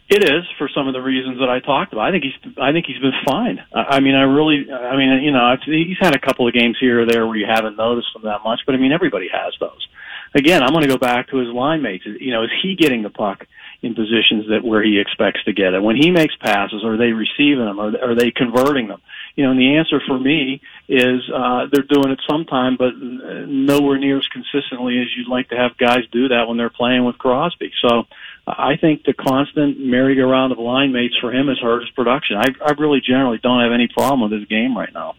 It 0.10 0.24
is 0.24 0.44
for 0.58 0.70
some 0.76 0.88
of 0.88 0.94
the 0.94 1.02
reasons 1.02 1.40
that 1.40 1.50
I 1.50 1.60
talked 1.60 1.94
about. 1.94 2.06
I 2.06 2.12
think 2.12 2.26
he's 2.26 2.54
I 2.62 2.72
think 2.72 2.86
he's 2.86 3.00
been 3.00 3.14
fine. 3.26 3.60
I, 3.74 3.96
I 3.96 4.00
mean, 4.02 4.14
I 4.14 4.24
really 4.24 4.70
I 4.70 4.96
mean, 4.98 5.24
you 5.24 5.32
know, 5.32 5.56
he's 5.66 5.98
had 6.00 6.16
a 6.16 6.20
couple 6.20 6.48
of 6.48 6.54
games 6.54 6.78
here 6.80 7.02
or 7.02 7.06
there 7.06 7.26
where 7.26 7.38
you 7.38 7.48
haven't 7.50 7.78
noticed 7.78 8.10
him 8.14 8.24
that 8.24 8.44
much, 8.44 8.60
but 8.66 8.76
I 8.76 8.78
mean, 8.78 8.92
everybody 8.92 9.30
has 9.32 9.54
those. 9.60 9.88
Again, 10.36 10.62
I'm 10.64 10.72
going 10.72 10.84
to 10.84 10.90
go 10.90 10.98
back 10.98 11.30
to 11.30 11.38
his 11.38 11.48
line 11.50 11.82
mates. 11.82 12.06
You 12.06 12.32
know, 12.32 12.44
is 12.44 12.50
he 12.62 12.76
getting 12.76 13.04
the 13.04 13.10
puck? 13.10 13.48
In 13.84 13.94
positions 13.96 14.48
that 14.48 14.64
where 14.64 14.82
he 14.82 14.98
expects 14.98 15.44
to 15.44 15.52
get 15.52 15.74
it. 15.74 15.84
When 15.84 15.98
he 15.98 16.10
makes 16.10 16.34
passes, 16.38 16.86
are 16.86 16.96
they 16.96 17.12
receiving 17.12 17.66
them? 17.66 17.80
Are, 17.80 18.12
are 18.12 18.16
they 18.16 18.32
converting 18.32 18.88
them? 18.88 19.02
You 19.36 19.44
know, 19.44 19.52
and 19.52 19.60
the 19.60 19.76
answer 19.76 20.00
for 20.08 20.18
me 20.18 20.62
is 20.88 21.30
uh, 21.30 21.68
they're 21.70 21.84
doing 21.84 22.12
it 22.12 22.22
sometime, 22.28 22.78
but 22.78 22.96
nowhere 22.98 24.00
near 24.00 24.18
as 24.18 24.28
consistently 24.30 25.02
as 25.02 25.08
you'd 25.18 25.28
like 25.28 25.50
to 25.50 25.58
have 25.58 25.78
guys 25.78 26.06
do 26.14 26.30
that 26.30 26.48
when 26.48 26.58
they're 26.58 26.70
playing 26.70 27.04
with 27.04 27.18
Crosby. 27.18 27.74
So 27.82 28.06
I 28.48 28.78
think 28.78 29.04
the 29.04 29.14
constant 29.14 29.78
merry-go-round 29.82 30.54
of 30.54 30.60
line 30.60 30.94
mates 30.94 31.18
for 31.20 31.34
him 31.34 31.50
has 31.50 31.60
hurt 31.60 31.82
his 31.82 31.90
production. 31.90 32.38
I, 32.38 32.56
I 32.66 32.72
really 32.72 33.02
generally 33.02 33.38
don't 33.38 33.62
have 33.62 33.74
any 33.74 33.90
problem 33.90 34.22
with 34.22 34.40
his 34.40 34.48
game 34.48 34.78
right 34.78 34.94
now. 34.94 35.16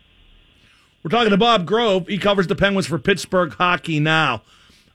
We're 1.03 1.11
talking 1.11 1.31
to 1.31 1.37
Bob 1.37 1.67
Grove. 1.67 2.09
He 2.09 2.17
covers 2.17 2.47
the 2.47 2.57
Penguins 2.57 2.87
for 2.87 2.99
Pittsburgh 2.99 3.53
Hockey 3.53 4.01
Now. 4.01 4.41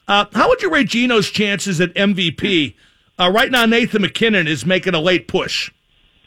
Uh, 0.08 0.26
how 0.34 0.50
would 0.50 0.64
you 0.64 0.72
rate 0.72 0.88
Gino's 0.88 1.30
chances 1.30 1.80
at 1.80 1.94
MVP? 1.94 2.74
Uh, 3.20 3.30
right 3.30 3.52
now, 3.52 3.66
Nathan 3.66 4.02
MacKinnon 4.02 4.48
is 4.48 4.66
making 4.66 4.96
a 4.96 5.00
late 5.00 5.28
push. 5.28 5.72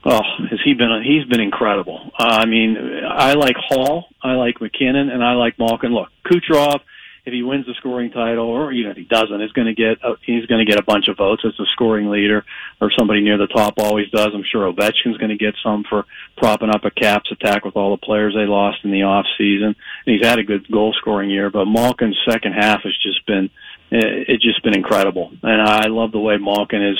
Oh, 0.04 0.20
has 0.50 0.60
he 0.64 0.74
been? 0.74 1.02
He's 1.04 1.24
been 1.24 1.40
incredible. 1.40 2.10
Uh, 2.18 2.24
I 2.24 2.46
mean, 2.46 2.76
I 3.08 3.34
like 3.34 3.54
Hall, 3.56 4.06
I 4.22 4.32
like 4.32 4.60
MacKinnon, 4.60 5.08
and 5.08 5.24
I 5.24 5.34
like 5.34 5.58
Malkin. 5.58 5.94
Look, 5.94 6.08
Kucherov, 6.26 6.80
if 7.24 7.32
he 7.32 7.42
wins 7.42 7.66
the 7.66 7.74
scoring 7.78 8.10
title, 8.10 8.46
or 8.46 8.72
even 8.72 8.90
if 8.90 8.96
he 8.96 9.04
doesn't, 9.04 9.40
is 9.40 9.52
going 9.52 9.68
to 9.68 9.74
get 9.74 10.04
uh, 10.04 10.16
he's 10.26 10.44
going 10.46 10.58
to 10.58 10.70
get 10.70 10.80
a 10.80 10.84
bunch 10.84 11.06
of 11.06 11.16
votes 11.16 11.42
as 11.46 11.52
the 11.56 11.66
scoring 11.72 12.10
leader, 12.10 12.44
or 12.80 12.90
somebody 12.98 13.20
near 13.20 13.38
the 13.38 13.46
top 13.46 13.74
always 13.78 14.10
does. 14.10 14.30
I'm 14.34 14.44
sure 14.50 14.70
Ovechkin's 14.70 15.18
going 15.18 15.30
to 15.30 15.36
get 15.36 15.54
some 15.62 15.84
for 15.88 16.04
propping 16.36 16.70
up 16.70 16.84
a 16.84 16.90
Caps 16.90 17.30
attack 17.30 17.64
with 17.64 17.76
all 17.76 17.92
the 17.92 18.04
players 18.04 18.34
they 18.34 18.44
lost 18.44 18.78
in 18.82 18.90
the 18.90 19.04
off 19.04 19.26
season. 19.38 19.76
And 20.04 20.16
he's 20.16 20.26
had 20.26 20.40
a 20.40 20.44
good 20.44 20.68
goal 20.68 20.94
scoring 20.98 21.30
year, 21.30 21.48
but 21.48 21.66
Malkin's 21.66 22.18
second 22.28 22.54
half 22.54 22.82
has 22.82 22.98
just 23.00 23.24
been 23.24 23.50
it's 23.92 24.42
just 24.42 24.62
been 24.62 24.74
incredible. 24.74 25.32
And 25.42 25.62
I 25.62 25.86
love 25.88 26.12
the 26.12 26.18
way 26.18 26.38
Malkin 26.38 26.82
is. 26.82 26.98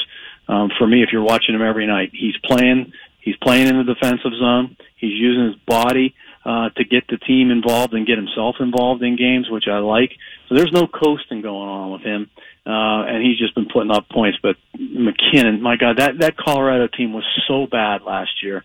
Um, 0.48 0.70
for 0.78 0.87
me, 0.87 1.02
if 1.02 1.11
you're 1.12 1.22
watching 1.22 1.55
him 1.55 1.62
every 1.62 1.87
night, 1.87 2.11
he's 2.12 2.37
playing. 2.44 2.92
He's 3.20 3.37
playing 3.37 3.68
in 3.68 3.78
the 3.78 3.94
defensive 3.94 4.33
zone. 4.38 4.76
He's 4.96 5.12
using 5.12 5.46
his 5.46 5.57
body 5.66 6.14
uh, 6.44 6.70
to 6.70 6.85
get 6.85 7.07
the 7.09 7.18
team 7.18 7.50
involved 7.50 7.94
and 7.94 8.07
get 8.07 8.18
himself 8.18 8.57
involved 8.59 9.02
in 9.02 9.16
games, 9.16 9.48
which 9.48 9.68
I 9.68 9.78
like. 9.78 10.11
So 10.48 10.57
there's 10.57 10.72
no 10.72 10.88
coasting 10.88 11.40
going 11.40 11.68
on 11.68 11.92
with 11.92 12.02
him, 12.02 12.31
uh, 12.66 13.07
and 13.07 13.24
he's 13.24 13.38
just 13.38 13.55
been 13.55 13.68
putting 13.72 13.92
up 13.92 14.09
points. 14.09 14.38
But 14.42 14.57
MacKinnon, 14.76 15.62
my 15.62 15.76
God, 15.76 15.98
that 15.98 16.18
that 16.18 16.37
Colorado 16.37 16.88
team 16.88 17.12
was 17.12 17.24
so 17.46 17.66
bad 17.66 18.02
last 18.02 18.42
year, 18.42 18.64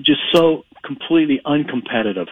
just 0.00 0.20
so 0.32 0.64
completely 0.82 1.40
uncompetitive 1.44 2.28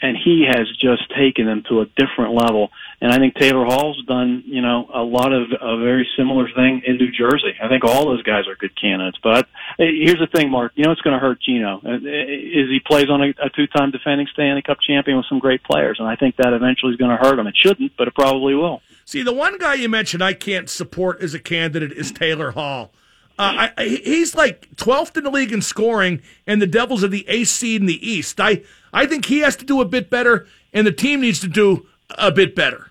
and 0.00 0.16
he 0.16 0.46
has 0.48 0.66
just 0.80 1.10
taken 1.16 1.46
them 1.46 1.64
to 1.68 1.80
a 1.80 1.86
different 1.96 2.34
level. 2.34 2.70
And 3.00 3.12
I 3.12 3.18
think 3.18 3.34
Taylor 3.34 3.64
Hall's 3.64 4.02
done, 4.06 4.42
you 4.46 4.62
know, 4.62 4.88
a 4.92 5.02
lot 5.02 5.32
of 5.32 5.48
a 5.60 5.78
very 5.78 6.08
similar 6.16 6.48
thing 6.54 6.82
in 6.86 6.96
New 6.96 7.10
Jersey. 7.10 7.54
I 7.62 7.68
think 7.68 7.84
all 7.84 8.06
those 8.06 8.22
guys 8.22 8.46
are 8.48 8.56
good 8.56 8.78
candidates. 8.80 9.18
But 9.22 9.46
here's 9.78 10.18
the 10.18 10.28
thing, 10.32 10.50
Mark. 10.50 10.72
You 10.74 10.84
know, 10.84 10.92
it's 10.92 11.00
going 11.00 11.14
to 11.14 11.20
hurt 11.20 11.40
Gino. 11.40 11.80
Uh, 11.84 11.96
is 11.96 12.68
he 12.68 12.80
plays 12.84 13.08
on 13.08 13.22
a, 13.22 13.28
a 13.42 13.50
two-time 13.50 13.90
defending 13.90 14.26
Stanley 14.32 14.62
Cup 14.62 14.78
champion 14.80 15.16
with 15.16 15.26
some 15.28 15.38
great 15.38 15.62
players, 15.62 15.98
and 15.98 16.08
I 16.08 16.16
think 16.16 16.36
that 16.36 16.52
eventually 16.52 16.92
is 16.92 16.98
going 16.98 17.16
to 17.16 17.22
hurt 17.22 17.38
him. 17.38 17.46
It 17.46 17.56
shouldn't, 17.56 17.96
but 17.96 18.08
it 18.08 18.14
probably 18.14 18.54
will. 18.54 18.82
See, 19.04 19.22
the 19.22 19.32
one 19.32 19.58
guy 19.58 19.74
you 19.74 19.88
mentioned 19.88 20.22
I 20.22 20.34
can't 20.34 20.68
support 20.68 21.20
as 21.22 21.34
a 21.34 21.38
candidate 21.38 21.92
is 21.92 22.12
Taylor 22.12 22.50
Hall. 22.52 22.92
Uh, 23.38 23.68
I, 23.76 23.84
he's 23.84 24.34
like 24.34 24.68
12th 24.76 25.16
in 25.16 25.24
the 25.24 25.30
league 25.30 25.52
in 25.52 25.62
scoring, 25.62 26.20
and 26.46 26.60
the 26.60 26.66
Devils 26.66 27.04
are 27.04 27.08
the 27.08 27.24
eighth 27.28 27.48
seed 27.48 27.80
in 27.80 27.86
the 27.86 28.10
East. 28.10 28.40
I, 28.40 28.62
I 28.92 29.06
think 29.06 29.26
he 29.26 29.40
has 29.40 29.54
to 29.56 29.64
do 29.64 29.80
a 29.80 29.84
bit 29.84 30.10
better, 30.10 30.46
and 30.72 30.84
the 30.86 30.92
team 30.92 31.20
needs 31.20 31.38
to 31.40 31.48
do 31.48 31.86
a 32.10 32.32
bit 32.32 32.56
better. 32.56 32.90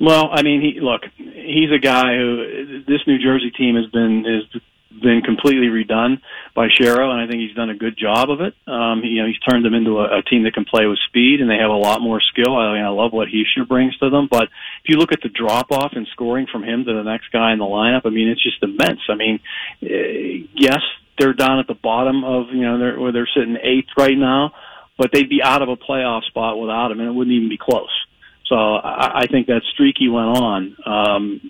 Well, 0.00 0.30
I 0.32 0.42
mean, 0.42 0.60
he 0.60 0.80
look, 0.80 1.02
he's 1.16 1.70
a 1.70 1.78
guy 1.78 2.16
who 2.16 2.82
this 2.86 3.00
New 3.06 3.18
Jersey 3.18 3.50
team 3.50 3.76
has 3.76 3.86
been 3.86 4.24
is 4.26 4.62
been 5.00 5.22
completely 5.24 5.66
redone 5.66 6.20
by 6.54 6.68
Shero, 6.68 7.10
and 7.10 7.20
I 7.20 7.26
think 7.26 7.40
he's 7.40 7.56
done 7.56 7.70
a 7.70 7.76
good 7.76 7.96
job 7.96 8.30
of 8.30 8.40
it. 8.40 8.54
Um, 8.66 9.02
you 9.04 9.22
know, 9.22 9.26
he's 9.26 9.38
turned 9.38 9.64
them 9.64 9.74
into 9.74 9.98
a, 9.98 10.18
a 10.18 10.22
team 10.22 10.44
that 10.44 10.54
can 10.54 10.64
play 10.64 10.86
with 10.86 10.98
speed, 11.08 11.40
and 11.40 11.50
they 11.50 11.58
have 11.58 11.70
a 11.70 11.76
lot 11.76 12.00
more 12.00 12.20
skill. 12.20 12.56
I 12.56 12.74
mean, 12.74 12.84
I 12.84 12.88
love 12.88 13.12
what 13.12 13.28
Hischier 13.28 13.66
brings 13.66 13.96
to 13.98 14.10
them, 14.10 14.28
but 14.30 14.44
if 14.44 14.88
you 14.88 14.96
look 14.96 15.12
at 15.12 15.20
the 15.22 15.28
drop 15.28 15.72
off 15.72 15.92
in 15.94 16.06
scoring 16.12 16.46
from 16.50 16.64
him 16.64 16.84
to 16.84 16.92
the 16.92 17.02
next 17.02 17.30
guy 17.32 17.52
in 17.52 17.58
the 17.58 17.64
lineup, 17.64 18.02
I 18.04 18.10
mean, 18.10 18.28
it's 18.28 18.42
just 18.42 18.62
immense. 18.62 19.00
I 19.08 19.14
mean, 19.14 19.40
uh, 19.82 20.46
yes, 20.54 20.80
they're 21.18 21.34
down 21.34 21.58
at 21.58 21.66
the 21.66 21.74
bottom 21.74 22.24
of 22.24 22.46
you 22.52 22.62
know 22.62 22.78
they're 22.78 22.98
where 22.98 23.12
they're 23.12 23.28
sitting 23.34 23.56
eighth 23.62 23.88
right 23.96 24.16
now, 24.16 24.52
but 24.98 25.10
they'd 25.12 25.28
be 25.28 25.42
out 25.42 25.62
of 25.62 25.68
a 25.68 25.76
playoff 25.76 26.24
spot 26.24 26.58
without 26.58 26.90
him, 26.90 27.00
and 27.00 27.08
it 27.08 27.12
wouldn't 27.12 27.34
even 27.34 27.48
be 27.48 27.58
close. 27.58 27.90
So 28.46 28.56
I, 28.56 29.20
I 29.20 29.26
think 29.26 29.46
that 29.46 29.62
streak 29.72 29.96
he 29.98 30.08
went 30.08 30.36
on 30.36 30.76
um, 30.84 31.40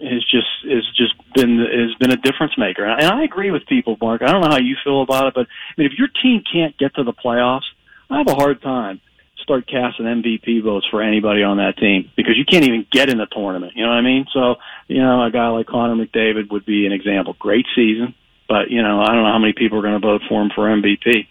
has 0.00 0.22
just 0.24 0.48
has 0.64 0.86
just 0.94 1.14
been 1.34 1.58
has 1.58 1.94
been 1.98 2.12
a 2.12 2.16
difference 2.16 2.58
maker. 2.58 2.84
And 2.84 3.06
I 3.06 3.24
agree 3.24 3.50
with 3.50 3.66
people, 3.66 3.96
Mark. 4.00 4.22
I 4.22 4.30
don't 4.30 4.42
know 4.42 4.50
how 4.50 4.58
you 4.58 4.76
feel 4.84 5.02
about 5.02 5.28
it, 5.28 5.34
but 5.34 5.46
I 5.46 5.80
mean, 5.80 5.90
if 5.90 5.98
your 5.98 6.08
team 6.08 6.42
can't 6.50 6.76
get 6.76 6.94
to 6.96 7.04
the 7.04 7.12
playoffs, 7.12 7.68
I 8.10 8.18
have 8.18 8.28
a 8.28 8.34
hard 8.34 8.60
time 8.60 9.00
start 9.42 9.66
casting 9.66 10.06
MVP 10.06 10.62
votes 10.62 10.86
for 10.90 11.02
anybody 11.02 11.42
on 11.42 11.56
that 11.56 11.76
team 11.76 12.10
because 12.16 12.36
you 12.36 12.44
can't 12.44 12.64
even 12.64 12.86
get 12.92 13.08
in 13.08 13.18
the 13.18 13.26
tournament. 13.26 13.72
You 13.74 13.82
know 13.82 13.88
what 13.88 13.98
I 13.98 14.02
mean? 14.02 14.26
So 14.32 14.56
you 14.88 15.02
know, 15.02 15.24
a 15.24 15.30
guy 15.30 15.48
like 15.48 15.66
Connor 15.66 15.96
McDavid 15.96 16.50
would 16.50 16.66
be 16.66 16.86
an 16.86 16.92
example. 16.92 17.34
Great 17.38 17.66
season, 17.74 18.14
but 18.48 18.70
you 18.70 18.82
know, 18.82 19.00
I 19.00 19.06
don't 19.06 19.24
know 19.24 19.32
how 19.32 19.38
many 19.38 19.54
people 19.54 19.78
are 19.78 19.82
going 19.82 20.00
to 20.00 20.06
vote 20.06 20.22
for 20.28 20.42
him 20.42 20.50
for 20.54 20.68
MVP. 20.68 21.26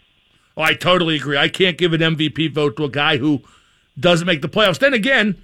Oh, 0.58 0.62
I 0.62 0.74
totally 0.74 1.16
agree. 1.16 1.38
I 1.38 1.48
can't 1.48 1.78
give 1.78 1.94
an 1.94 2.02
MVP 2.02 2.54
vote 2.54 2.76
to 2.78 2.84
a 2.84 2.90
guy 2.90 3.18
who 3.18 3.44
doesn't 4.00 4.26
make 4.26 4.42
the 4.42 4.50
playoffs. 4.50 4.80
Then 4.80 4.94
again, 4.94 5.42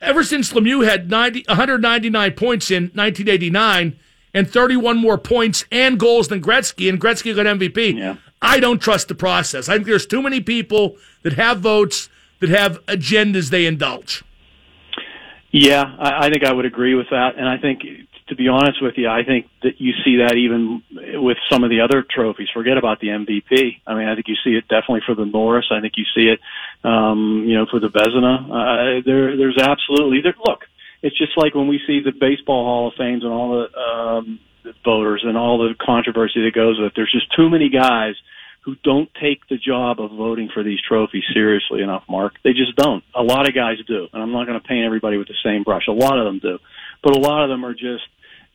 ever 0.00 0.22
since 0.22 0.52
Lemieux 0.52 0.86
had 0.86 1.10
90, 1.10 1.44
199 1.48 2.32
points 2.32 2.70
in 2.70 2.84
1989 2.94 3.98
and 4.34 4.50
31 4.50 4.98
more 4.98 5.18
points 5.18 5.64
and 5.72 5.98
goals 5.98 6.28
than 6.28 6.42
Gretzky, 6.42 6.88
and 6.88 7.00
Gretzky 7.00 7.34
got 7.34 7.46
MVP, 7.46 7.96
yeah. 7.98 8.16
I 8.42 8.60
don't 8.60 8.80
trust 8.80 9.08
the 9.08 9.14
process. 9.14 9.68
I 9.68 9.74
think 9.74 9.86
there's 9.86 10.06
too 10.06 10.22
many 10.22 10.40
people 10.40 10.96
that 11.22 11.34
have 11.34 11.60
votes 11.60 12.08
that 12.40 12.50
have 12.50 12.84
agendas 12.86 13.50
they 13.50 13.66
indulge. 13.66 14.22
Yeah, 15.50 15.84
I, 15.98 16.26
I 16.26 16.30
think 16.30 16.44
I 16.44 16.52
would 16.52 16.66
agree 16.66 16.94
with 16.94 17.08
that, 17.10 17.36
and 17.36 17.48
I 17.48 17.56
think 17.56 17.80
to 18.28 18.34
be 18.34 18.48
honest 18.48 18.82
with 18.82 18.94
you, 18.96 19.08
I 19.08 19.22
think 19.24 19.46
that 19.62 19.78
you 19.78 19.92
see 20.04 20.16
that 20.16 20.34
even 20.34 20.82
with 21.22 21.38
some 21.50 21.62
of 21.62 21.70
the 21.70 21.80
other 21.80 22.02
trophies. 22.02 22.48
Forget 22.52 22.76
about 22.76 23.00
the 23.00 23.08
MVP. 23.08 23.80
I 23.86 23.94
mean, 23.94 24.08
I 24.08 24.14
think 24.14 24.26
you 24.28 24.34
see 24.42 24.50
it 24.50 24.66
definitely 24.68 25.02
for 25.06 25.14
the 25.14 25.24
Norris. 25.24 25.66
I 25.70 25.80
think 25.80 25.94
you 25.96 26.04
see 26.14 26.28
it, 26.28 26.40
um, 26.82 27.44
you 27.46 27.54
know, 27.54 27.66
for 27.70 27.78
the 27.78 27.88
Vezina. 27.88 28.50
Uh, 28.50 29.02
there, 29.04 29.36
there's 29.36 29.58
absolutely 29.58 30.22
there. 30.22 30.34
Look, 30.44 30.64
it's 31.02 31.16
just 31.16 31.36
like 31.36 31.54
when 31.54 31.68
we 31.68 31.80
see 31.86 32.00
the 32.04 32.12
baseball 32.12 32.64
Hall 32.64 32.88
of 32.88 32.94
Fames 32.98 33.22
and 33.22 33.32
all 33.32 33.62
the 33.62 33.78
um, 33.78 34.40
voters 34.84 35.22
and 35.24 35.36
all 35.36 35.58
the 35.58 35.74
controversy 35.80 36.42
that 36.44 36.54
goes 36.54 36.78
with. 36.78 36.88
It. 36.88 36.92
There's 36.96 37.12
just 37.12 37.34
too 37.36 37.48
many 37.48 37.68
guys 37.68 38.14
who 38.66 38.74
don't 38.82 39.08
take 39.22 39.46
the 39.48 39.56
job 39.56 40.00
of 40.00 40.10
voting 40.10 40.48
for 40.52 40.64
these 40.64 40.80
trophies 40.82 41.22
seriously 41.32 41.82
enough, 41.82 42.02
Mark. 42.08 42.34
They 42.42 42.50
just 42.50 42.74
don't. 42.74 43.04
A 43.14 43.22
lot 43.22 43.48
of 43.48 43.54
guys 43.54 43.76
do, 43.86 44.08
and 44.12 44.20
I'm 44.20 44.32
not 44.32 44.46
going 44.46 44.60
to 44.60 44.66
paint 44.66 44.84
everybody 44.84 45.18
with 45.18 45.28
the 45.28 45.38
same 45.44 45.62
brush. 45.62 45.86
A 45.86 45.92
lot 45.92 46.18
of 46.18 46.24
them 46.24 46.40
do, 46.40 46.58
but 47.00 47.16
a 47.16 47.20
lot 47.20 47.44
of 47.44 47.48
them 47.48 47.64
are 47.64 47.74
just 47.74 48.02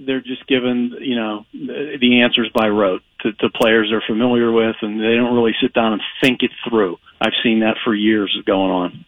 they're 0.05 0.21
just 0.21 0.45
given 0.47 0.95
you 0.99 1.15
know 1.15 1.45
the 1.53 2.21
answers 2.21 2.49
by 2.53 2.67
rote 2.67 3.01
to, 3.21 3.33
to 3.33 3.49
players 3.49 3.89
they're 3.89 4.03
familiar 4.05 4.51
with, 4.51 4.75
and 4.81 4.99
they 4.99 5.15
don't 5.15 5.35
really 5.35 5.55
sit 5.61 5.73
down 5.73 5.93
and 5.93 6.01
think 6.21 6.43
it 6.43 6.51
through. 6.67 6.97
I've 7.19 7.33
seen 7.43 7.59
that 7.59 7.77
for 7.83 7.93
years 7.93 8.35
going 8.45 8.71
on. 8.71 9.05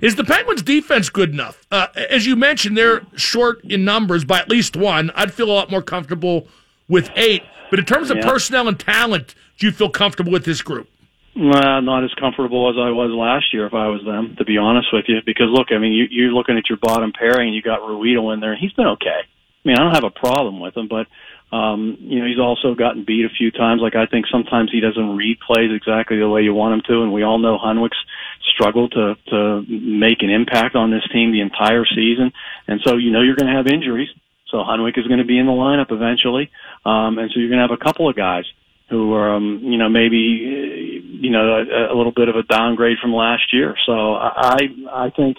Is 0.00 0.16
the 0.16 0.24
Penguins' 0.24 0.62
defense 0.62 1.08
good 1.08 1.30
enough? 1.30 1.64
Uh, 1.70 1.86
as 1.94 2.26
you 2.26 2.34
mentioned, 2.34 2.76
they're 2.76 3.02
short 3.14 3.64
in 3.64 3.84
numbers 3.84 4.24
by 4.24 4.40
at 4.40 4.48
least 4.48 4.76
one. 4.76 5.10
I'd 5.14 5.32
feel 5.32 5.50
a 5.50 5.52
lot 5.52 5.70
more 5.70 5.82
comfortable 5.82 6.48
with 6.88 7.10
eight. 7.14 7.42
But 7.70 7.78
in 7.78 7.84
terms 7.84 8.10
of 8.10 8.18
yeah. 8.18 8.28
personnel 8.28 8.68
and 8.68 8.78
talent, 8.78 9.34
do 9.58 9.66
you 9.66 9.72
feel 9.72 9.90
comfortable 9.90 10.32
with 10.32 10.44
this 10.44 10.62
group? 10.62 10.88
Well, 11.36 11.82
not 11.82 12.04
as 12.04 12.14
comfortable 12.14 12.70
as 12.70 12.76
I 12.78 12.90
was 12.90 13.10
last 13.10 13.52
year 13.52 13.66
if 13.66 13.74
I 13.74 13.88
was 13.88 14.04
them, 14.04 14.36
to 14.38 14.44
be 14.44 14.56
honest 14.56 14.88
with 14.92 15.06
you. 15.08 15.20
Because 15.24 15.46
look, 15.50 15.68
I 15.72 15.78
mean, 15.78 15.92
you, 15.92 16.06
you're 16.10 16.32
looking 16.32 16.56
at 16.56 16.68
your 16.68 16.78
bottom 16.78 17.12
pairing, 17.12 17.48
and 17.48 17.54
you 17.56 17.62
got 17.62 17.80
Ruhwedel 17.80 18.32
in 18.34 18.40
there, 18.40 18.52
and 18.52 18.60
he's 18.60 18.72
been 18.72 18.86
okay. 18.86 19.22
I 19.64 19.68
mean, 19.68 19.76
I 19.78 19.82
don't 19.82 19.94
have 19.94 20.04
a 20.04 20.10
problem 20.10 20.60
with 20.60 20.76
him, 20.76 20.88
but 20.88 21.06
um, 21.54 21.96
you 22.00 22.18
know, 22.18 22.26
he's 22.26 22.38
also 22.38 22.74
gotten 22.74 23.04
beat 23.04 23.24
a 23.24 23.28
few 23.28 23.50
times. 23.50 23.80
Like 23.80 23.94
I 23.94 24.06
think 24.06 24.26
sometimes 24.30 24.70
he 24.70 24.80
doesn't 24.80 25.16
read 25.16 25.38
plays 25.40 25.70
exactly 25.74 26.18
the 26.18 26.28
way 26.28 26.42
you 26.42 26.52
want 26.52 26.74
him 26.74 26.82
to, 26.88 27.02
and 27.02 27.12
we 27.12 27.22
all 27.22 27.38
know 27.38 27.58
Hunwick's 27.58 28.02
struggled 28.54 28.92
to 28.92 29.14
to 29.30 29.64
make 29.68 30.22
an 30.22 30.30
impact 30.30 30.74
on 30.74 30.90
this 30.90 31.06
team 31.12 31.32
the 31.32 31.40
entire 31.40 31.84
season. 31.86 32.32
And 32.66 32.80
so 32.84 32.96
you 32.96 33.10
know 33.10 33.22
you're 33.22 33.36
going 33.36 33.50
to 33.50 33.56
have 33.56 33.66
injuries. 33.66 34.08
So 34.48 34.58
Hunwick 34.58 34.98
is 34.98 35.06
going 35.06 35.18
to 35.18 35.24
be 35.24 35.38
in 35.38 35.46
the 35.46 35.52
lineup 35.52 35.90
eventually, 35.90 36.50
um, 36.84 37.18
and 37.18 37.30
so 37.30 37.40
you're 37.40 37.48
going 37.48 37.62
to 37.62 37.68
have 37.68 37.78
a 37.78 37.82
couple 37.82 38.08
of 38.08 38.16
guys 38.16 38.44
who 38.90 39.14
are, 39.14 39.34
um, 39.34 39.60
you 39.62 39.78
know, 39.78 39.88
maybe, 39.88 40.16
you 40.16 41.30
know, 41.30 41.40
a, 41.40 41.92
a 41.92 41.96
little 41.96 42.12
bit 42.12 42.28
of 42.28 42.36
a 42.36 42.42
downgrade 42.42 42.98
from 43.00 43.14
last 43.14 43.52
year. 43.52 43.74
So 43.86 44.14
I, 44.14 44.68
I 44.92 45.10
think, 45.10 45.38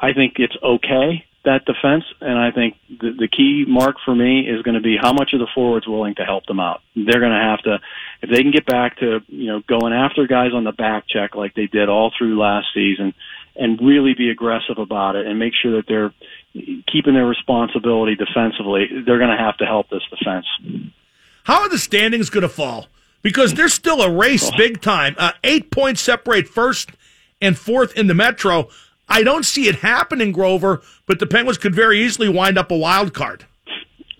I 0.00 0.12
think 0.12 0.34
it's 0.38 0.56
okay 0.62 1.24
that 1.46 1.64
defense, 1.64 2.04
and 2.20 2.38
I 2.38 2.50
think 2.50 2.76
the, 2.88 3.12
the 3.18 3.28
key 3.28 3.64
mark 3.66 3.96
for 4.04 4.14
me 4.14 4.46
is 4.46 4.62
going 4.62 4.74
to 4.74 4.80
be 4.80 4.96
how 5.00 5.12
much 5.12 5.30
are 5.32 5.38
the 5.38 5.48
forwards 5.54 5.86
willing 5.86 6.14
to 6.16 6.24
help 6.24 6.46
them 6.46 6.60
out. 6.60 6.82
They're 6.94 7.20
going 7.20 7.32
to 7.32 7.48
have 7.50 7.62
to, 7.62 7.78
if 8.22 8.30
they 8.30 8.42
can 8.42 8.52
get 8.52 8.66
back 8.66 8.98
to 8.98 9.20
you 9.28 9.46
know 9.48 9.62
going 9.66 9.92
after 9.92 10.26
guys 10.26 10.50
on 10.54 10.64
the 10.64 10.72
back 10.72 11.04
check 11.08 11.34
like 11.34 11.54
they 11.54 11.66
did 11.66 11.88
all 11.88 12.12
through 12.16 12.38
last 12.38 12.66
season, 12.74 13.14
and 13.56 13.80
really 13.80 14.14
be 14.14 14.30
aggressive 14.30 14.78
about 14.78 15.16
it 15.16 15.26
and 15.26 15.38
make 15.38 15.54
sure 15.60 15.76
that 15.76 15.86
they're 15.88 16.12
keeping 16.92 17.14
their 17.14 17.26
responsibility 17.26 18.14
defensively. 18.14 18.86
They're 19.06 19.18
going 19.18 19.36
to 19.36 19.42
have 19.42 19.56
to 19.58 19.64
help 19.64 19.88
this 19.88 20.02
defense. 20.10 20.46
How 21.44 21.62
are 21.62 21.68
the 21.68 21.78
standings 21.78 22.30
going 22.30 22.42
to 22.42 22.48
fall? 22.48 22.86
Because 23.22 23.54
there's 23.54 23.72
still 23.72 24.02
a 24.02 24.10
race, 24.10 24.50
oh. 24.52 24.56
big 24.56 24.80
time. 24.80 25.14
Uh, 25.18 25.32
eight 25.42 25.70
points 25.70 26.00
separate 26.00 26.48
first 26.48 26.90
and 27.40 27.58
fourth 27.58 27.96
in 27.96 28.06
the 28.06 28.14
Metro. 28.14 28.68
I 29.08 29.22
don't 29.22 29.44
see 29.44 29.68
it 29.68 29.76
happening, 29.76 30.32
Grover, 30.32 30.82
but 31.06 31.20
the 31.20 31.26
Penguins 31.26 31.58
could 31.58 31.74
very 31.74 32.04
easily 32.04 32.28
wind 32.28 32.58
up 32.58 32.70
a 32.70 32.76
wild 32.76 33.14
card. 33.14 33.46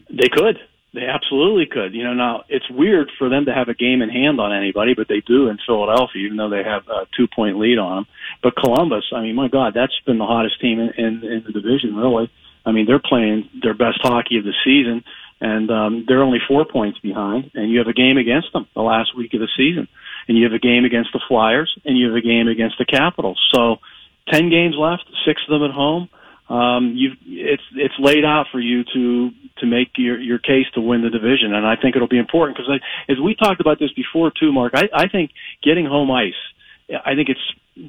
They 0.08 0.28
could. 0.28 0.58
They 0.94 1.04
absolutely 1.04 1.66
could. 1.66 1.92
You 1.92 2.04
know, 2.04 2.14
now 2.14 2.44
it's 2.48 2.70
weird 2.70 3.10
for 3.18 3.28
them 3.28 3.44
to 3.44 3.52
have 3.52 3.68
a 3.68 3.74
game 3.74 4.00
in 4.00 4.08
hand 4.08 4.40
on 4.40 4.50
anybody, 4.50 4.94
but 4.94 5.08
they 5.08 5.20
do 5.20 5.48
in 5.48 5.58
Philadelphia, 5.66 6.24
even 6.24 6.38
though 6.38 6.48
they 6.48 6.62
have 6.62 6.88
a 6.88 7.06
two 7.14 7.26
point 7.26 7.58
lead 7.58 7.78
on 7.78 7.96
them. 7.96 8.06
But 8.42 8.56
Columbus, 8.56 9.04
I 9.14 9.20
mean, 9.20 9.34
my 9.34 9.48
God, 9.48 9.74
that's 9.74 9.92
been 10.06 10.16
the 10.16 10.24
hottest 10.24 10.58
team 10.58 10.80
in, 10.80 10.88
in, 10.96 11.22
in 11.22 11.44
the 11.44 11.52
division, 11.52 11.94
really. 11.94 12.30
I 12.64 12.72
mean, 12.72 12.86
they're 12.86 12.98
playing 12.98 13.50
their 13.62 13.74
best 13.74 13.98
hockey 14.00 14.38
of 14.38 14.44
the 14.44 14.54
season, 14.64 15.04
and 15.38 15.70
um, 15.70 16.04
they're 16.08 16.22
only 16.22 16.40
four 16.48 16.64
points 16.64 16.98
behind. 17.00 17.50
And 17.54 17.70
you 17.70 17.78
have 17.78 17.88
a 17.88 17.92
game 17.92 18.16
against 18.16 18.54
them 18.54 18.66
the 18.74 18.80
last 18.80 19.14
week 19.14 19.34
of 19.34 19.40
the 19.40 19.48
season, 19.54 19.88
and 20.28 20.38
you 20.38 20.44
have 20.44 20.54
a 20.54 20.58
game 20.58 20.86
against 20.86 21.12
the 21.12 21.20
Flyers, 21.28 21.76
and 21.84 21.98
you 21.98 22.06
have 22.06 22.16
a 22.16 22.22
game 22.22 22.48
against 22.48 22.78
the 22.78 22.86
Capitals. 22.86 23.38
So 23.52 23.80
ten 24.28 24.50
games 24.50 24.74
left, 24.78 25.04
six 25.26 25.40
of 25.48 25.60
them 25.60 25.68
at 25.68 25.74
home. 25.74 26.08
Um, 26.48 26.92
you 26.94 27.10
it's 27.26 27.62
it's 27.74 27.94
laid 27.98 28.24
out 28.24 28.46
for 28.52 28.60
you 28.60 28.84
to 28.94 29.30
to 29.58 29.66
make 29.66 29.88
your 29.96 30.18
your 30.18 30.38
case 30.38 30.66
to 30.74 30.80
win 30.80 31.02
the 31.02 31.10
division, 31.10 31.54
and 31.54 31.66
I 31.66 31.74
think 31.74 31.96
it'll 31.96 32.08
be 32.08 32.18
important 32.18 32.56
because 32.56 32.80
as 33.08 33.16
we 33.18 33.34
talked 33.34 33.60
about 33.60 33.78
this 33.80 33.92
before 33.92 34.30
too, 34.38 34.52
Mark. 34.52 34.72
I, 34.74 34.88
I 34.94 35.08
think 35.08 35.32
getting 35.62 35.86
home 35.86 36.10
ice. 36.10 36.38
I 36.88 37.14
think 37.16 37.28
it's 37.28 37.40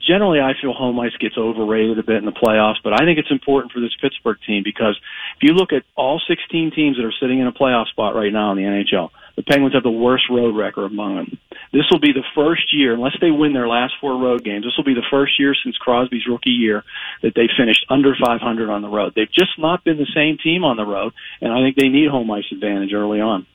generally 0.07 0.39
I 0.39 0.53
feel 0.59 0.73
home 0.73 0.99
ice 0.99 1.15
gets 1.19 1.37
overrated 1.37 1.99
a 1.99 2.03
bit 2.03 2.17
in 2.17 2.25
the 2.25 2.31
playoffs, 2.31 2.81
but 2.83 2.93
I 2.93 3.05
think 3.05 3.19
it's 3.19 3.29
important 3.29 3.71
for 3.71 3.79
this 3.79 3.95
Pittsburgh 4.01 4.37
team 4.45 4.63
because 4.63 4.97
if 5.37 5.43
you 5.43 5.53
look 5.53 5.71
at 5.71 5.83
all 5.95 6.19
16 6.27 6.71
teams 6.71 6.97
that 6.97 7.05
are 7.05 7.13
sitting 7.19 7.39
in 7.39 7.47
a 7.47 7.51
playoff 7.51 7.87
spot 7.87 8.15
right 8.15 8.33
now 8.33 8.51
in 8.51 8.57
the 8.57 8.63
NHL, 8.63 9.11
the 9.35 9.43
Penguins 9.43 9.75
have 9.75 9.83
the 9.83 9.91
worst 9.91 10.25
road 10.31 10.55
record 10.55 10.91
among 10.91 11.15
them. 11.15 11.37
This 11.71 11.83
will 11.91 11.99
be 11.99 12.11
the 12.11 12.23
first 12.33 12.73
year, 12.73 12.95
unless 12.95 13.15
they 13.21 13.29
win 13.29 13.53
their 13.53 13.67
last 13.67 13.93
four 14.01 14.17
road 14.17 14.43
games, 14.43 14.65
this 14.65 14.73
will 14.77 14.83
be 14.83 14.95
the 14.95 15.05
first 15.11 15.39
year 15.39 15.53
since 15.63 15.77
Crosby's 15.77 16.25
rookie 16.27 16.49
year 16.49 16.83
that 17.21 17.35
they 17.35 17.47
finished 17.55 17.85
under 17.89 18.15
500 18.15 18.69
on 18.69 18.81
the 18.81 18.89
road. 18.89 19.13
They've 19.15 19.31
just 19.31 19.59
not 19.59 19.83
been 19.83 19.97
the 19.97 20.07
same 20.15 20.39
team 20.41 20.63
on 20.63 20.75
the 20.75 20.85
road, 20.85 21.13
and 21.39 21.53
I 21.53 21.61
think 21.61 21.75
they 21.75 21.89
need 21.89 22.09
home 22.09 22.31
ice 22.31 22.45
advantage 22.51 22.93
early 22.93 23.21
on. 23.21 23.45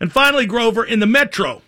And 0.00 0.10
finally, 0.10 0.46
Grover, 0.46 0.82
in 0.82 0.98
the 0.98 1.06
Metro, 1.06 1.62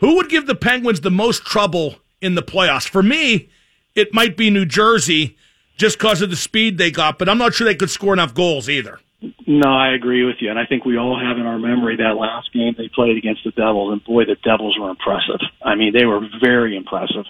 who 0.00 0.16
would 0.16 0.28
give 0.28 0.46
the 0.46 0.54
Penguins 0.54 1.00
the 1.00 1.10
most 1.10 1.44
trouble 1.44 1.96
in 2.20 2.34
the 2.34 2.42
playoffs. 2.42 2.88
For 2.88 3.02
me, 3.02 3.48
it 3.94 4.12
might 4.12 4.36
be 4.36 4.50
New 4.50 4.66
Jersey 4.66 5.36
just 5.76 5.98
because 5.98 6.22
of 6.22 6.30
the 6.30 6.36
speed 6.36 6.78
they 6.78 6.90
got, 6.90 7.18
but 7.18 7.28
I'm 7.28 7.38
not 7.38 7.54
sure 7.54 7.66
they 7.66 7.74
could 7.74 7.90
score 7.90 8.12
enough 8.12 8.34
goals 8.34 8.68
either. 8.68 8.98
No, 9.46 9.68
I 9.68 9.94
agree 9.94 10.24
with 10.24 10.36
you, 10.40 10.50
and 10.50 10.58
I 10.58 10.66
think 10.66 10.84
we 10.84 10.98
all 10.98 11.18
have 11.18 11.38
in 11.38 11.46
our 11.46 11.58
memory 11.58 11.96
that 11.96 12.16
last 12.16 12.52
game 12.52 12.74
they 12.76 12.88
played 12.94 13.16
against 13.16 13.44
the 13.44 13.50
Devils, 13.50 13.92
and 13.92 14.04
boy, 14.04 14.24
the 14.24 14.36
Devils 14.44 14.76
were 14.78 14.90
impressive. 14.90 15.40
I 15.62 15.74
mean, 15.74 15.92
they 15.96 16.04
were 16.04 16.20
very 16.40 16.76
impressive. 16.76 17.24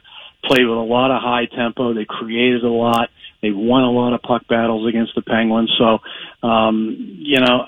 Played 0.44 0.66
with 0.66 0.76
a 0.76 0.80
lot 0.80 1.10
of 1.10 1.22
high 1.22 1.46
tempo. 1.46 1.94
They 1.94 2.04
created 2.04 2.64
a 2.64 2.68
lot. 2.68 3.08
They 3.42 3.50
won 3.50 3.84
a 3.84 3.90
lot 3.90 4.14
of 4.14 4.22
puck 4.22 4.46
battles 4.48 4.88
against 4.88 5.14
the 5.14 5.22
Penguins. 5.22 5.72
So, 5.78 5.98
um, 6.46 6.96
you 7.18 7.40
know, 7.40 7.64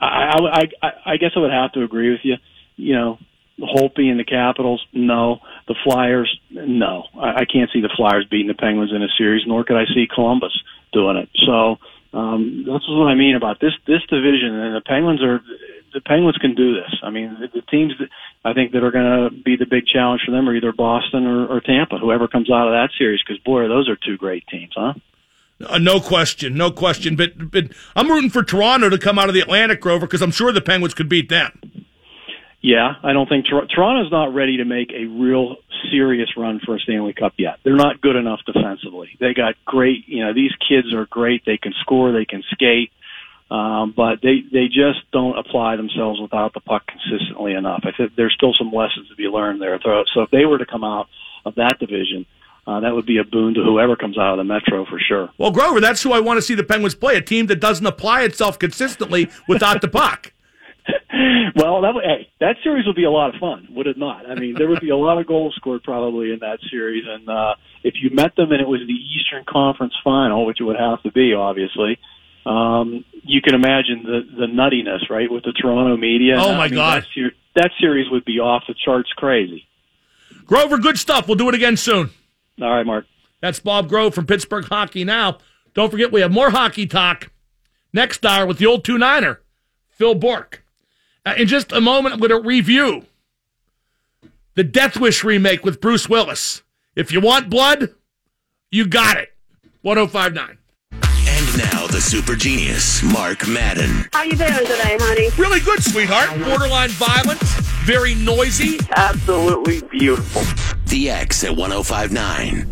I, 0.00 0.36
I, 0.38 0.62
I, 0.82 0.90
I 1.06 1.16
guess 1.16 1.32
I 1.36 1.40
would 1.40 1.52
have 1.52 1.72
to 1.72 1.82
agree 1.82 2.10
with 2.10 2.20
you. 2.22 2.36
You 2.76 2.94
know, 2.94 3.18
Holtby 3.60 4.10
and 4.10 4.18
the 4.18 4.24
Capitals, 4.24 4.84
no. 4.92 5.40
The 5.68 5.74
Flyers, 5.84 6.40
no. 6.50 7.04
I, 7.18 7.42
I 7.42 7.44
can't 7.44 7.70
see 7.72 7.80
the 7.80 7.92
Flyers 7.96 8.26
beating 8.30 8.48
the 8.48 8.54
Penguins 8.54 8.92
in 8.92 9.02
a 9.02 9.08
series, 9.16 9.46
nor 9.46 9.64
could 9.64 9.76
I 9.76 9.86
see 9.86 10.08
Columbus 10.12 10.56
doing 10.92 11.16
it. 11.16 11.28
So 11.46 11.78
um, 12.12 12.64
that's 12.66 12.88
what 12.88 13.06
I 13.06 13.14
mean 13.14 13.36
about 13.36 13.60
this 13.60 13.72
this 13.86 14.02
division. 14.08 14.54
And 14.54 14.74
the 14.74 14.80
Penguins 14.80 15.22
are 15.22 15.40
the 15.92 16.00
Penguins 16.00 16.36
can 16.38 16.54
do 16.54 16.74
this. 16.74 16.94
I 17.02 17.10
mean, 17.10 17.36
the, 17.40 17.48
the 17.48 17.62
teams 17.62 17.94
that 17.98 18.08
I 18.44 18.52
think 18.52 18.72
that 18.72 18.82
are 18.82 18.90
going 18.90 19.30
to 19.30 19.42
be 19.42 19.56
the 19.56 19.66
big 19.66 19.86
challenge 19.86 20.22
for 20.24 20.32
them 20.32 20.48
are 20.48 20.54
either 20.54 20.72
Boston 20.72 21.26
or, 21.26 21.46
or 21.46 21.60
Tampa, 21.60 21.98
whoever 21.98 22.28
comes 22.28 22.50
out 22.50 22.68
of 22.68 22.72
that 22.72 22.90
series. 22.96 23.20
Because 23.26 23.42
boy, 23.42 23.68
those 23.68 23.88
are 23.88 23.96
two 23.96 24.16
great 24.16 24.46
teams, 24.48 24.72
huh? 24.74 24.94
Uh, 25.66 25.78
no 25.78 26.00
question, 26.00 26.54
no 26.54 26.70
question. 26.70 27.16
But 27.16 27.50
but 27.50 27.64
I'm 27.94 28.10
rooting 28.10 28.30
for 28.30 28.42
Toronto 28.42 28.88
to 28.88 28.98
come 28.98 29.18
out 29.18 29.28
of 29.28 29.34
the 29.34 29.40
Atlantic, 29.40 29.80
Grover, 29.80 30.06
because 30.06 30.22
I'm 30.22 30.30
sure 30.30 30.52
the 30.52 30.60
Penguins 30.60 30.94
could 30.94 31.08
beat 31.08 31.28
them. 31.28 31.79
Yeah, 32.62 32.94
I 33.02 33.12
don't 33.14 33.28
think 33.28 33.46
Tor- 33.46 33.66
Toronto's 33.66 34.12
not 34.12 34.34
ready 34.34 34.58
to 34.58 34.64
make 34.64 34.92
a 34.92 35.06
real 35.06 35.56
serious 35.90 36.28
run 36.36 36.60
for 36.64 36.76
a 36.76 36.78
Stanley 36.78 37.14
Cup 37.14 37.32
yet. 37.38 37.58
They're 37.64 37.74
not 37.74 38.00
good 38.00 38.16
enough 38.16 38.40
defensively. 38.44 39.16
They 39.18 39.32
got 39.32 39.54
great, 39.64 40.06
you 40.06 40.24
know, 40.24 40.34
these 40.34 40.52
kids 40.68 40.92
are 40.92 41.06
great. 41.06 41.42
They 41.46 41.56
can 41.56 41.72
score, 41.80 42.12
they 42.12 42.26
can 42.26 42.42
skate, 42.50 42.92
um, 43.50 43.94
but 43.96 44.20
they 44.22 44.42
they 44.52 44.66
just 44.66 45.10
don't 45.10 45.38
apply 45.38 45.76
themselves 45.76 46.20
without 46.20 46.52
the 46.52 46.60
puck 46.60 46.82
consistently 46.86 47.54
enough. 47.54 47.80
I 47.84 47.92
think 47.92 48.14
there's 48.14 48.34
still 48.34 48.52
some 48.58 48.70
lessons 48.72 49.08
to 49.08 49.16
be 49.16 49.24
learned 49.24 49.60
there. 49.60 49.80
So 49.82 50.22
if 50.22 50.30
they 50.30 50.44
were 50.44 50.58
to 50.58 50.66
come 50.66 50.84
out 50.84 51.08
of 51.46 51.54
that 51.54 51.78
division, 51.80 52.26
uh, 52.66 52.80
that 52.80 52.94
would 52.94 53.06
be 53.06 53.18
a 53.18 53.24
boon 53.24 53.54
to 53.54 53.64
whoever 53.64 53.96
comes 53.96 54.18
out 54.18 54.32
of 54.32 54.38
the 54.38 54.44
Metro 54.44 54.84
for 54.84 55.00
sure. 55.00 55.30
Well, 55.38 55.50
Grover, 55.50 55.80
that's 55.80 56.02
who 56.02 56.12
I 56.12 56.20
want 56.20 56.36
to 56.38 56.42
see 56.42 56.54
the 56.54 56.62
Penguins 56.62 56.94
play 56.94 57.16
a 57.16 57.22
team 57.22 57.46
that 57.46 57.58
doesn't 57.58 57.86
apply 57.86 58.22
itself 58.22 58.58
consistently 58.58 59.30
without 59.48 59.80
the 59.80 59.88
puck. 59.88 60.32
Well, 61.56 61.82
that 61.82 61.94
hey, 62.02 62.28
that 62.40 62.56
series 62.62 62.86
would 62.86 62.96
be 62.96 63.04
a 63.04 63.10
lot 63.10 63.34
of 63.34 63.40
fun, 63.40 63.68
would 63.70 63.86
it 63.86 63.98
not? 63.98 64.28
I 64.28 64.34
mean, 64.34 64.54
there 64.56 64.68
would 64.68 64.80
be 64.80 64.90
a 64.90 64.96
lot 64.96 65.18
of 65.18 65.26
goals 65.26 65.54
scored 65.56 65.82
probably 65.82 66.32
in 66.32 66.38
that 66.40 66.58
series, 66.70 67.04
and 67.06 67.28
uh, 67.28 67.54
if 67.82 67.94
you 68.02 68.10
met 68.12 68.36
them 68.36 68.52
and 68.52 68.60
it 68.60 68.68
was 68.68 68.80
the 68.86 68.92
Eastern 68.92 69.44
Conference 69.48 69.94
Final, 70.04 70.46
which 70.46 70.60
it 70.60 70.64
would 70.64 70.78
have 70.78 71.02
to 71.02 71.12
be, 71.12 71.34
obviously, 71.34 71.98
um, 72.46 73.04
you 73.22 73.40
can 73.42 73.54
imagine 73.54 74.02
the 74.04 74.20
the 74.38 74.46
nuttiness, 74.46 75.08
right, 75.10 75.30
with 75.30 75.44
the 75.44 75.52
Toronto 75.52 75.96
media. 75.96 76.36
Oh 76.38 76.54
my 76.54 76.64
I 76.64 76.68
mean, 76.68 76.74
God, 76.74 77.02
that, 77.02 77.08
ser- 77.14 77.36
that 77.56 77.70
series 77.80 78.10
would 78.10 78.24
be 78.24 78.38
off 78.38 78.64
the 78.66 78.74
charts, 78.84 79.10
crazy. 79.16 79.66
Grover, 80.46 80.78
good 80.78 80.98
stuff. 80.98 81.26
We'll 81.28 81.36
do 81.36 81.48
it 81.48 81.54
again 81.54 81.76
soon. 81.76 82.10
All 82.60 82.70
right, 82.70 82.86
Mark. 82.86 83.06
That's 83.40 83.60
Bob 83.60 83.88
Grove 83.88 84.14
from 84.14 84.26
Pittsburgh 84.26 84.66
Hockey 84.66 85.04
Now. 85.04 85.38
Don't 85.74 85.90
forget, 85.90 86.12
we 86.12 86.20
have 86.20 86.32
more 86.32 86.50
hockey 86.50 86.86
talk 86.86 87.30
next 87.92 88.24
hour 88.26 88.46
with 88.46 88.58
the 88.58 88.66
old 88.66 88.84
two 88.84 88.98
niner, 88.98 89.40
Phil 89.88 90.14
Bourque. 90.14 90.62
Uh, 91.24 91.34
in 91.36 91.46
just 91.46 91.72
a 91.72 91.80
moment, 91.80 92.14
I'm 92.14 92.20
going 92.20 92.30
to 92.30 92.40
review 92.40 93.04
the 94.54 94.64
Death 94.64 94.98
Wish 94.98 95.22
remake 95.22 95.64
with 95.64 95.80
Bruce 95.80 96.08
Willis. 96.08 96.62
If 96.96 97.12
you 97.12 97.20
want 97.20 97.50
blood, 97.50 97.90
you 98.70 98.86
got 98.86 99.16
it. 99.18 99.32
1059. 99.82 100.58
And 100.92 101.58
now 101.58 101.86
the 101.86 102.00
super 102.00 102.34
genius, 102.34 103.02
Mark 103.02 103.46
Madden. 103.48 104.08
How 104.12 104.20
are 104.20 104.26
you 104.26 104.36
doing 104.36 104.52
today, 104.52 104.96
honey? 105.00 105.30
Really 105.38 105.60
good, 105.60 105.82
sweetheart. 105.82 106.28
Borderline 106.44 106.90
violent, 106.90 107.40
very 107.84 108.14
noisy. 108.14 108.78
Absolutely 108.96 109.82
beautiful. 109.88 110.42
The 110.86 111.10
X 111.10 111.44
at 111.44 111.56
1059. 111.56 112.66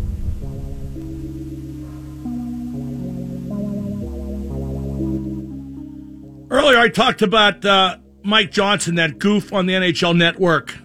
Earlier, 6.51 6.79
I 6.79 6.89
talked 6.89 7.21
about 7.21 7.63
uh, 7.63 7.97
Mike 8.23 8.51
Johnson, 8.51 8.95
that 8.95 9.19
goof 9.19 9.53
on 9.53 9.65
the 9.65 9.73
NHL 9.73 10.15
network, 10.15 10.75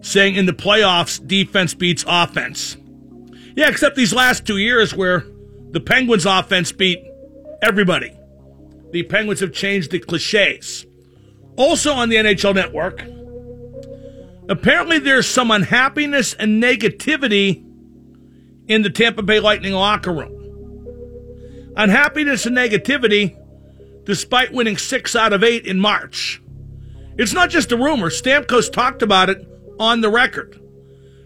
saying 0.00 0.36
in 0.36 0.46
the 0.46 0.52
playoffs, 0.52 1.24
defense 1.26 1.74
beats 1.74 2.04
offense. 2.06 2.76
Yeah, 3.54 3.68
except 3.68 3.96
these 3.96 4.14
last 4.14 4.46
two 4.46 4.58
years 4.58 4.94
where 4.94 5.26
the 5.70 5.80
Penguins' 5.80 6.26
offense 6.26 6.72
beat 6.72 7.04
everybody. 7.62 8.12
The 8.92 9.02
Penguins 9.04 9.40
have 9.40 9.52
changed 9.52 9.90
the 9.90 9.98
cliches. 9.98 10.86
Also 11.56 11.92
on 11.92 12.08
the 12.08 12.16
NHL 12.16 12.54
network, 12.54 13.02
apparently 14.48 14.98
there's 14.98 15.26
some 15.26 15.50
unhappiness 15.50 16.34
and 16.34 16.62
negativity 16.62 17.64
in 18.68 18.82
the 18.82 18.90
Tampa 18.90 19.22
Bay 19.22 19.40
Lightning 19.40 19.72
locker 19.72 20.12
room. 20.12 20.38
Unhappiness 21.76 22.46
and 22.46 22.56
negativity 22.56 23.38
despite 24.04 24.52
winning 24.52 24.76
six 24.76 25.14
out 25.14 25.32
of 25.32 25.44
eight 25.44 25.66
in 25.66 25.78
March. 25.78 26.41
It's 27.18 27.32
not 27.32 27.50
just 27.50 27.72
a 27.72 27.76
rumor. 27.76 28.10
Stamkos 28.10 28.72
talked 28.72 29.02
about 29.02 29.30
it 29.30 29.46
on 29.78 30.00
the 30.00 30.10
record. 30.10 30.58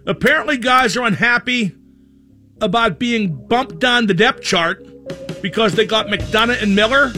Apparently, 0.06 0.56
guys 0.56 0.96
are 0.96 1.04
unhappy 1.04 1.74
about 2.60 2.98
being 2.98 3.46
bumped 3.46 3.78
down 3.78 4.06
the 4.06 4.14
depth 4.14 4.42
chart 4.42 4.84
because 5.42 5.74
they 5.74 5.86
got 5.86 6.06
McDonagh 6.06 6.62
and 6.62 6.74
Miller, 6.74 7.12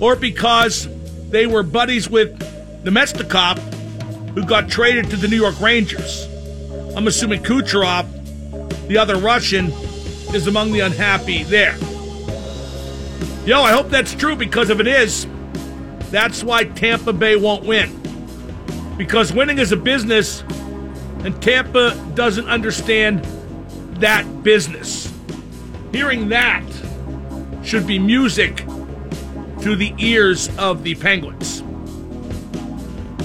or 0.00 0.16
because 0.16 0.88
they 1.30 1.46
were 1.46 1.62
buddies 1.62 2.08
with 2.08 2.38
Namestnikov, 2.84 3.58
who 4.34 4.44
got 4.44 4.68
traded 4.68 5.10
to 5.10 5.16
the 5.16 5.28
New 5.28 5.36
York 5.36 5.60
Rangers. 5.60 6.26
I'm 6.96 7.06
assuming 7.06 7.42
Kucherov, 7.42 8.06
the 8.88 8.98
other 8.98 9.16
Russian, 9.16 9.72
is 10.34 10.46
among 10.46 10.72
the 10.72 10.80
unhappy 10.80 11.42
there. 11.44 11.76
Yo, 13.44 13.62
I 13.62 13.72
hope 13.72 13.88
that's 13.88 14.14
true 14.14 14.36
because 14.36 14.70
if 14.70 14.80
it 14.80 14.86
is, 14.86 15.26
that's 16.10 16.42
why 16.42 16.64
Tampa 16.64 17.12
Bay 17.12 17.36
won't 17.36 17.64
win. 17.64 17.96
Because 18.96 19.32
winning 19.32 19.58
is 19.58 19.70
a 19.72 19.76
business, 19.76 20.42
and 21.24 21.40
Tampa 21.42 21.94
doesn't 22.14 22.48
understand 22.48 23.24
that 24.00 24.42
business. 24.42 25.12
Hearing 25.92 26.28
that 26.28 26.64
should 27.62 27.86
be 27.86 27.98
music 27.98 28.64
to 29.62 29.76
the 29.76 29.94
ears 29.98 30.48
of 30.58 30.82
the 30.82 30.94
Penguins. 30.94 31.62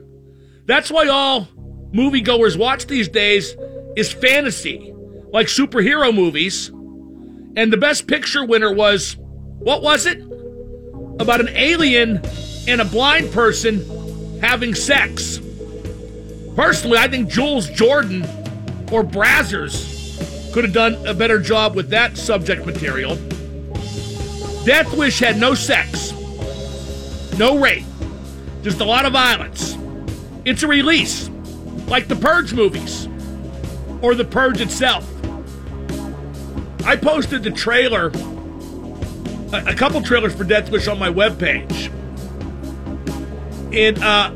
That's 0.66 0.88
why 0.88 1.08
all 1.08 1.48
moviegoers 1.92 2.56
watch 2.56 2.86
these 2.86 3.08
days 3.08 3.56
is 3.96 4.12
fantasy, 4.12 4.94
like 5.32 5.48
superhero 5.48 6.14
movies. 6.14 6.68
And 7.56 7.72
the 7.72 7.76
best 7.76 8.06
picture 8.06 8.44
winner 8.44 8.72
was, 8.72 9.16
what 9.58 9.82
was 9.82 10.06
it? 10.06 10.22
About 11.18 11.40
an 11.40 11.48
alien 11.48 12.22
and 12.68 12.80
a 12.80 12.84
blind 12.84 13.32
person 13.32 14.38
having 14.40 14.72
sex. 14.72 15.40
Personally, 16.54 16.98
I 16.98 17.08
think 17.08 17.28
Jules 17.28 17.68
Jordan 17.68 18.22
or 18.92 19.02
Brazzers 19.02 20.52
could 20.52 20.62
have 20.62 20.72
done 20.72 21.04
a 21.04 21.14
better 21.14 21.40
job 21.40 21.74
with 21.74 21.90
that 21.90 22.16
subject 22.16 22.64
material. 22.64 23.16
Death 24.64 24.96
Wish 24.96 25.18
had 25.18 25.36
no 25.36 25.54
sex, 25.54 25.99
no 27.40 27.58
rape, 27.58 27.86
just 28.62 28.80
a 28.80 28.84
lot 28.84 29.06
of 29.06 29.14
violence. 29.14 29.74
It's 30.44 30.62
a 30.62 30.68
release, 30.68 31.30
like 31.86 32.06
the 32.06 32.14
Purge 32.14 32.52
movies 32.52 33.08
or 34.02 34.14
The 34.14 34.26
Purge 34.26 34.60
itself. 34.60 35.08
I 36.84 36.96
posted 36.96 37.42
the 37.42 37.50
trailer, 37.50 38.08
a, 39.54 39.70
a 39.70 39.74
couple 39.74 40.02
trailers 40.02 40.34
for 40.34 40.44
Death 40.44 40.70
Wish 40.70 40.86
on 40.86 40.98
my 40.98 41.08
webpage. 41.08 41.90
And 43.74 43.98
uh, 44.02 44.32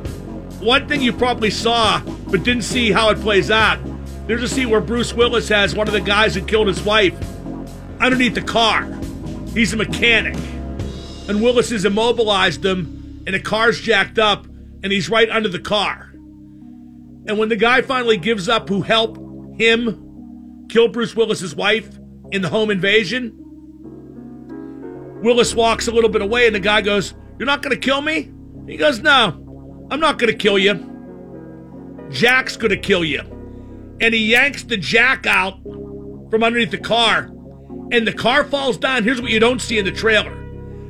one 0.61 0.89
thing 0.89 1.03
you 1.03 1.13
probably 1.13 1.51
saw, 1.51 2.01
but 2.01 2.43
didn't 2.43 2.63
see 2.63 2.91
how 2.91 3.11
it 3.11 3.21
plays 3.21 3.51
out, 3.51 3.79
there's 4.27 4.43
a 4.43 4.49
scene 4.49 4.71
where 4.71 4.81
Bruce 4.81 5.13
Willis 5.13 5.51
has 5.51 5.75
one 5.75 5.89
of 5.89 5.93
the 5.93 6.01
guys 6.01 6.35
who 6.35 6.41
killed 6.41 6.69
his 6.69 6.83
wife 6.83 7.15
underneath 8.01 8.35
the 8.35 8.41
car. 8.41 8.91
He's 9.53 9.75
a 9.75 9.77
mechanic. 9.77 10.37
And 11.29 11.43
Willis 11.43 11.70
has 11.70 11.85
immobilized 11.85 12.64
him, 12.64 13.22
and 13.27 13.35
the 13.35 13.41
car's 13.41 13.81
jacked 13.81 14.18
up, 14.18 14.47
and 14.83 14.93
he's 14.93 15.09
right 15.09 15.31
under 15.31 15.49
the 15.49 15.59
car. 15.59 16.11
And 17.27 17.39
when 17.39 17.49
the 17.49 17.57
guy 17.57 17.81
finally 17.81 18.18
gives 18.18 18.49
up 18.49 18.68
who 18.68 18.83
helped 18.83 19.18
him 19.59 20.66
kill 20.68 20.89
Bruce 20.89 21.16
Willis's 21.16 21.55
wife 21.55 21.99
in 22.31 22.43
the 22.43 22.51
home 22.51 22.70
invasion, 22.70 23.33
Willis 25.22 25.55
walks 25.55 25.89
a 25.89 25.93
little 25.93 26.11
bit 26.11 26.20
away, 26.20 26.47
and 26.47 26.55
the 26.55 26.61
guy 26.61 26.83
goes, 26.83 27.14
You're 27.39 27.47
not 27.47 27.62
going 27.62 27.75
to 27.75 27.81
kill 27.81 28.03
me? 28.03 28.31
He 28.66 28.77
goes, 28.77 29.01
No, 29.01 29.89
I'm 29.91 30.01
not 30.01 30.18
going 30.18 30.31
to 30.31 30.37
kill 30.39 30.59
you. 30.59 30.91
Jack's 32.11 32.59
going 32.59 32.70
to 32.70 32.77
kill 32.77 33.05
you. 33.05 33.20
And 34.03 34.12
he 34.12 34.33
yanks 34.33 34.64
the 34.64 34.77
jack 34.77 35.25
out 35.27 35.62
from 35.62 36.43
underneath 36.43 36.72
the 36.72 36.79
car, 36.79 37.31
and 37.91 38.07
the 38.07 38.12
car 38.12 38.45
falls 38.45 38.77
down. 38.77 39.05
Here's 39.05 39.22
what 39.22 39.31
you 39.31 39.41
don't 39.41 39.62
see 39.62 39.79
in 39.79 39.87
the 39.87 39.93
trailer 39.93 40.44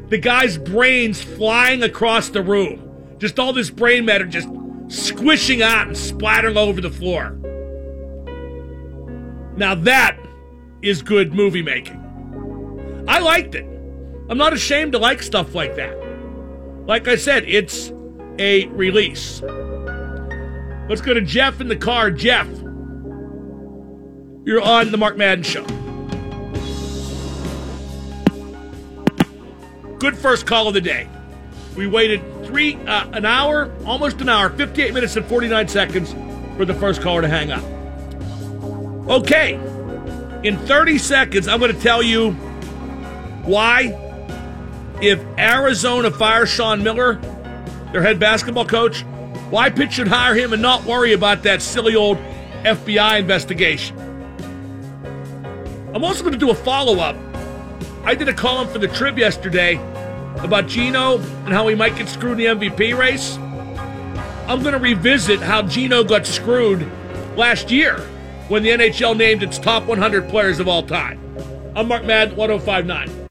the 0.08 0.18
guy's 0.18 0.58
brains 0.58 1.22
flying 1.22 1.82
across 1.82 2.28
the 2.28 2.42
room. 2.42 3.16
Just 3.18 3.38
all 3.38 3.52
this 3.52 3.70
brain 3.70 4.04
matter 4.04 4.26
just 4.26 4.48
squishing 4.88 5.62
out 5.62 5.86
and 5.86 5.96
splattering 5.96 6.56
over 6.56 6.80
the 6.80 6.90
floor. 6.90 7.38
Now 9.56 9.74
that 9.74 10.18
is 10.82 11.02
good 11.02 11.32
movie 11.32 11.62
making. 11.62 12.00
I 13.08 13.18
liked 13.18 13.54
it. 13.54 13.64
I'm 14.28 14.38
not 14.38 14.52
ashamed 14.52 14.92
to 14.92 14.98
like 14.98 15.22
stuff 15.22 15.54
like 15.54 15.76
that. 15.76 15.96
Like 16.86 17.08
I 17.08 17.16
said, 17.16 17.44
it's 17.46 17.92
a 18.38 18.66
release. 18.68 19.42
Let's 20.88 21.00
go 21.00 21.14
to 21.14 21.22
Jeff 21.22 21.60
in 21.60 21.68
the 21.68 21.76
car. 21.76 22.10
Jeff, 22.10 22.46
you're 24.44 24.60
on 24.60 24.90
the 24.90 24.98
Mark 24.98 25.16
Madden 25.16 25.44
Show. 25.44 25.64
Good 30.04 30.18
first 30.18 30.46
call 30.46 30.68
of 30.68 30.74
the 30.74 30.82
day. 30.82 31.08
We 31.78 31.86
waited 31.86 32.20
three, 32.44 32.74
uh, 32.74 33.08
an 33.12 33.24
hour, 33.24 33.72
almost 33.86 34.20
an 34.20 34.28
hour, 34.28 34.50
58 34.50 34.92
minutes 34.92 35.16
and 35.16 35.24
49 35.24 35.66
seconds 35.66 36.14
for 36.58 36.66
the 36.66 36.74
first 36.74 37.00
caller 37.00 37.22
to 37.22 37.28
hang 37.28 37.50
up. 37.50 37.64
Okay, 39.08 39.54
in 40.42 40.58
30 40.66 40.98
seconds, 40.98 41.48
I'm 41.48 41.58
going 41.58 41.74
to 41.74 41.80
tell 41.80 42.02
you 42.02 42.32
why, 43.46 43.98
if 45.00 45.24
Arizona 45.38 46.10
fires 46.10 46.50
Sean 46.50 46.82
Miller, 46.82 47.14
their 47.90 48.02
head 48.02 48.20
basketball 48.20 48.66
coach, 48.66 49.04
why 49.48 49.70
Pitt 49.70 49.90
should 49.90 50.08
hire 50.08 50.34
him 50.34 50.52
and 50.52 50.60
not 50.60 50.84
worry 50.84 51.14
about 51.14 51.44
that 51.44 51.62
silly 51.62 51.96
old 51.96 52.18
FBI 52.62 53.20
investigation. 53.20 53.98
I'm 55.94 56.04
also 56.04 56.20
going 56.20 56.34
to 56.34 56.38
do 56.38 56.50
a 56.50 56.54
follow 56.54 56.98
up. 56.98 57.16
I 58.06 58.14
did 58.14 58.28
a 58.28 58.34
column 58.34 58.68
for 58.68 58.78
the 58.78 58.88
Trib 58.88 59.18
yesterday 59.18 59.76
about 60.42 60.66
Gino 60.66 61.18
and 61.18 61.54
how 61.54 61.66
he 61.68 61.74
might 61.74 61.96
get 61.96 62.06
screwed 62.06 62.38
in 62.38 62.58
the 62.60 62.68
MVP 62.68 62.96
race. 62.96 63.38
I'm 64.46 64.60
going 64.60 64.74
to 64.74 64.78
revisit 64.78 65.40
how 65.40 65.62
Gino 65.62 66.04
got 66.04 66.26
screwed 66.26 66.86
last 67.34 67.70
year 67.70 67.98
when 68.48 68.62
the 68.62 68.68
NHL 68.68 69.16
named 69.16 69.42
its 69.42 69.58
top 69.58 69.84
100 69.84 70.28
players 70.28 70.60
of 70.60 70.68
all 70.68 70.82
time. 70.82 71.18
I'm 71.74 71.88
Mark 71.88 72.04
Madden, 72.04 72.36
1059. 72.36 73.23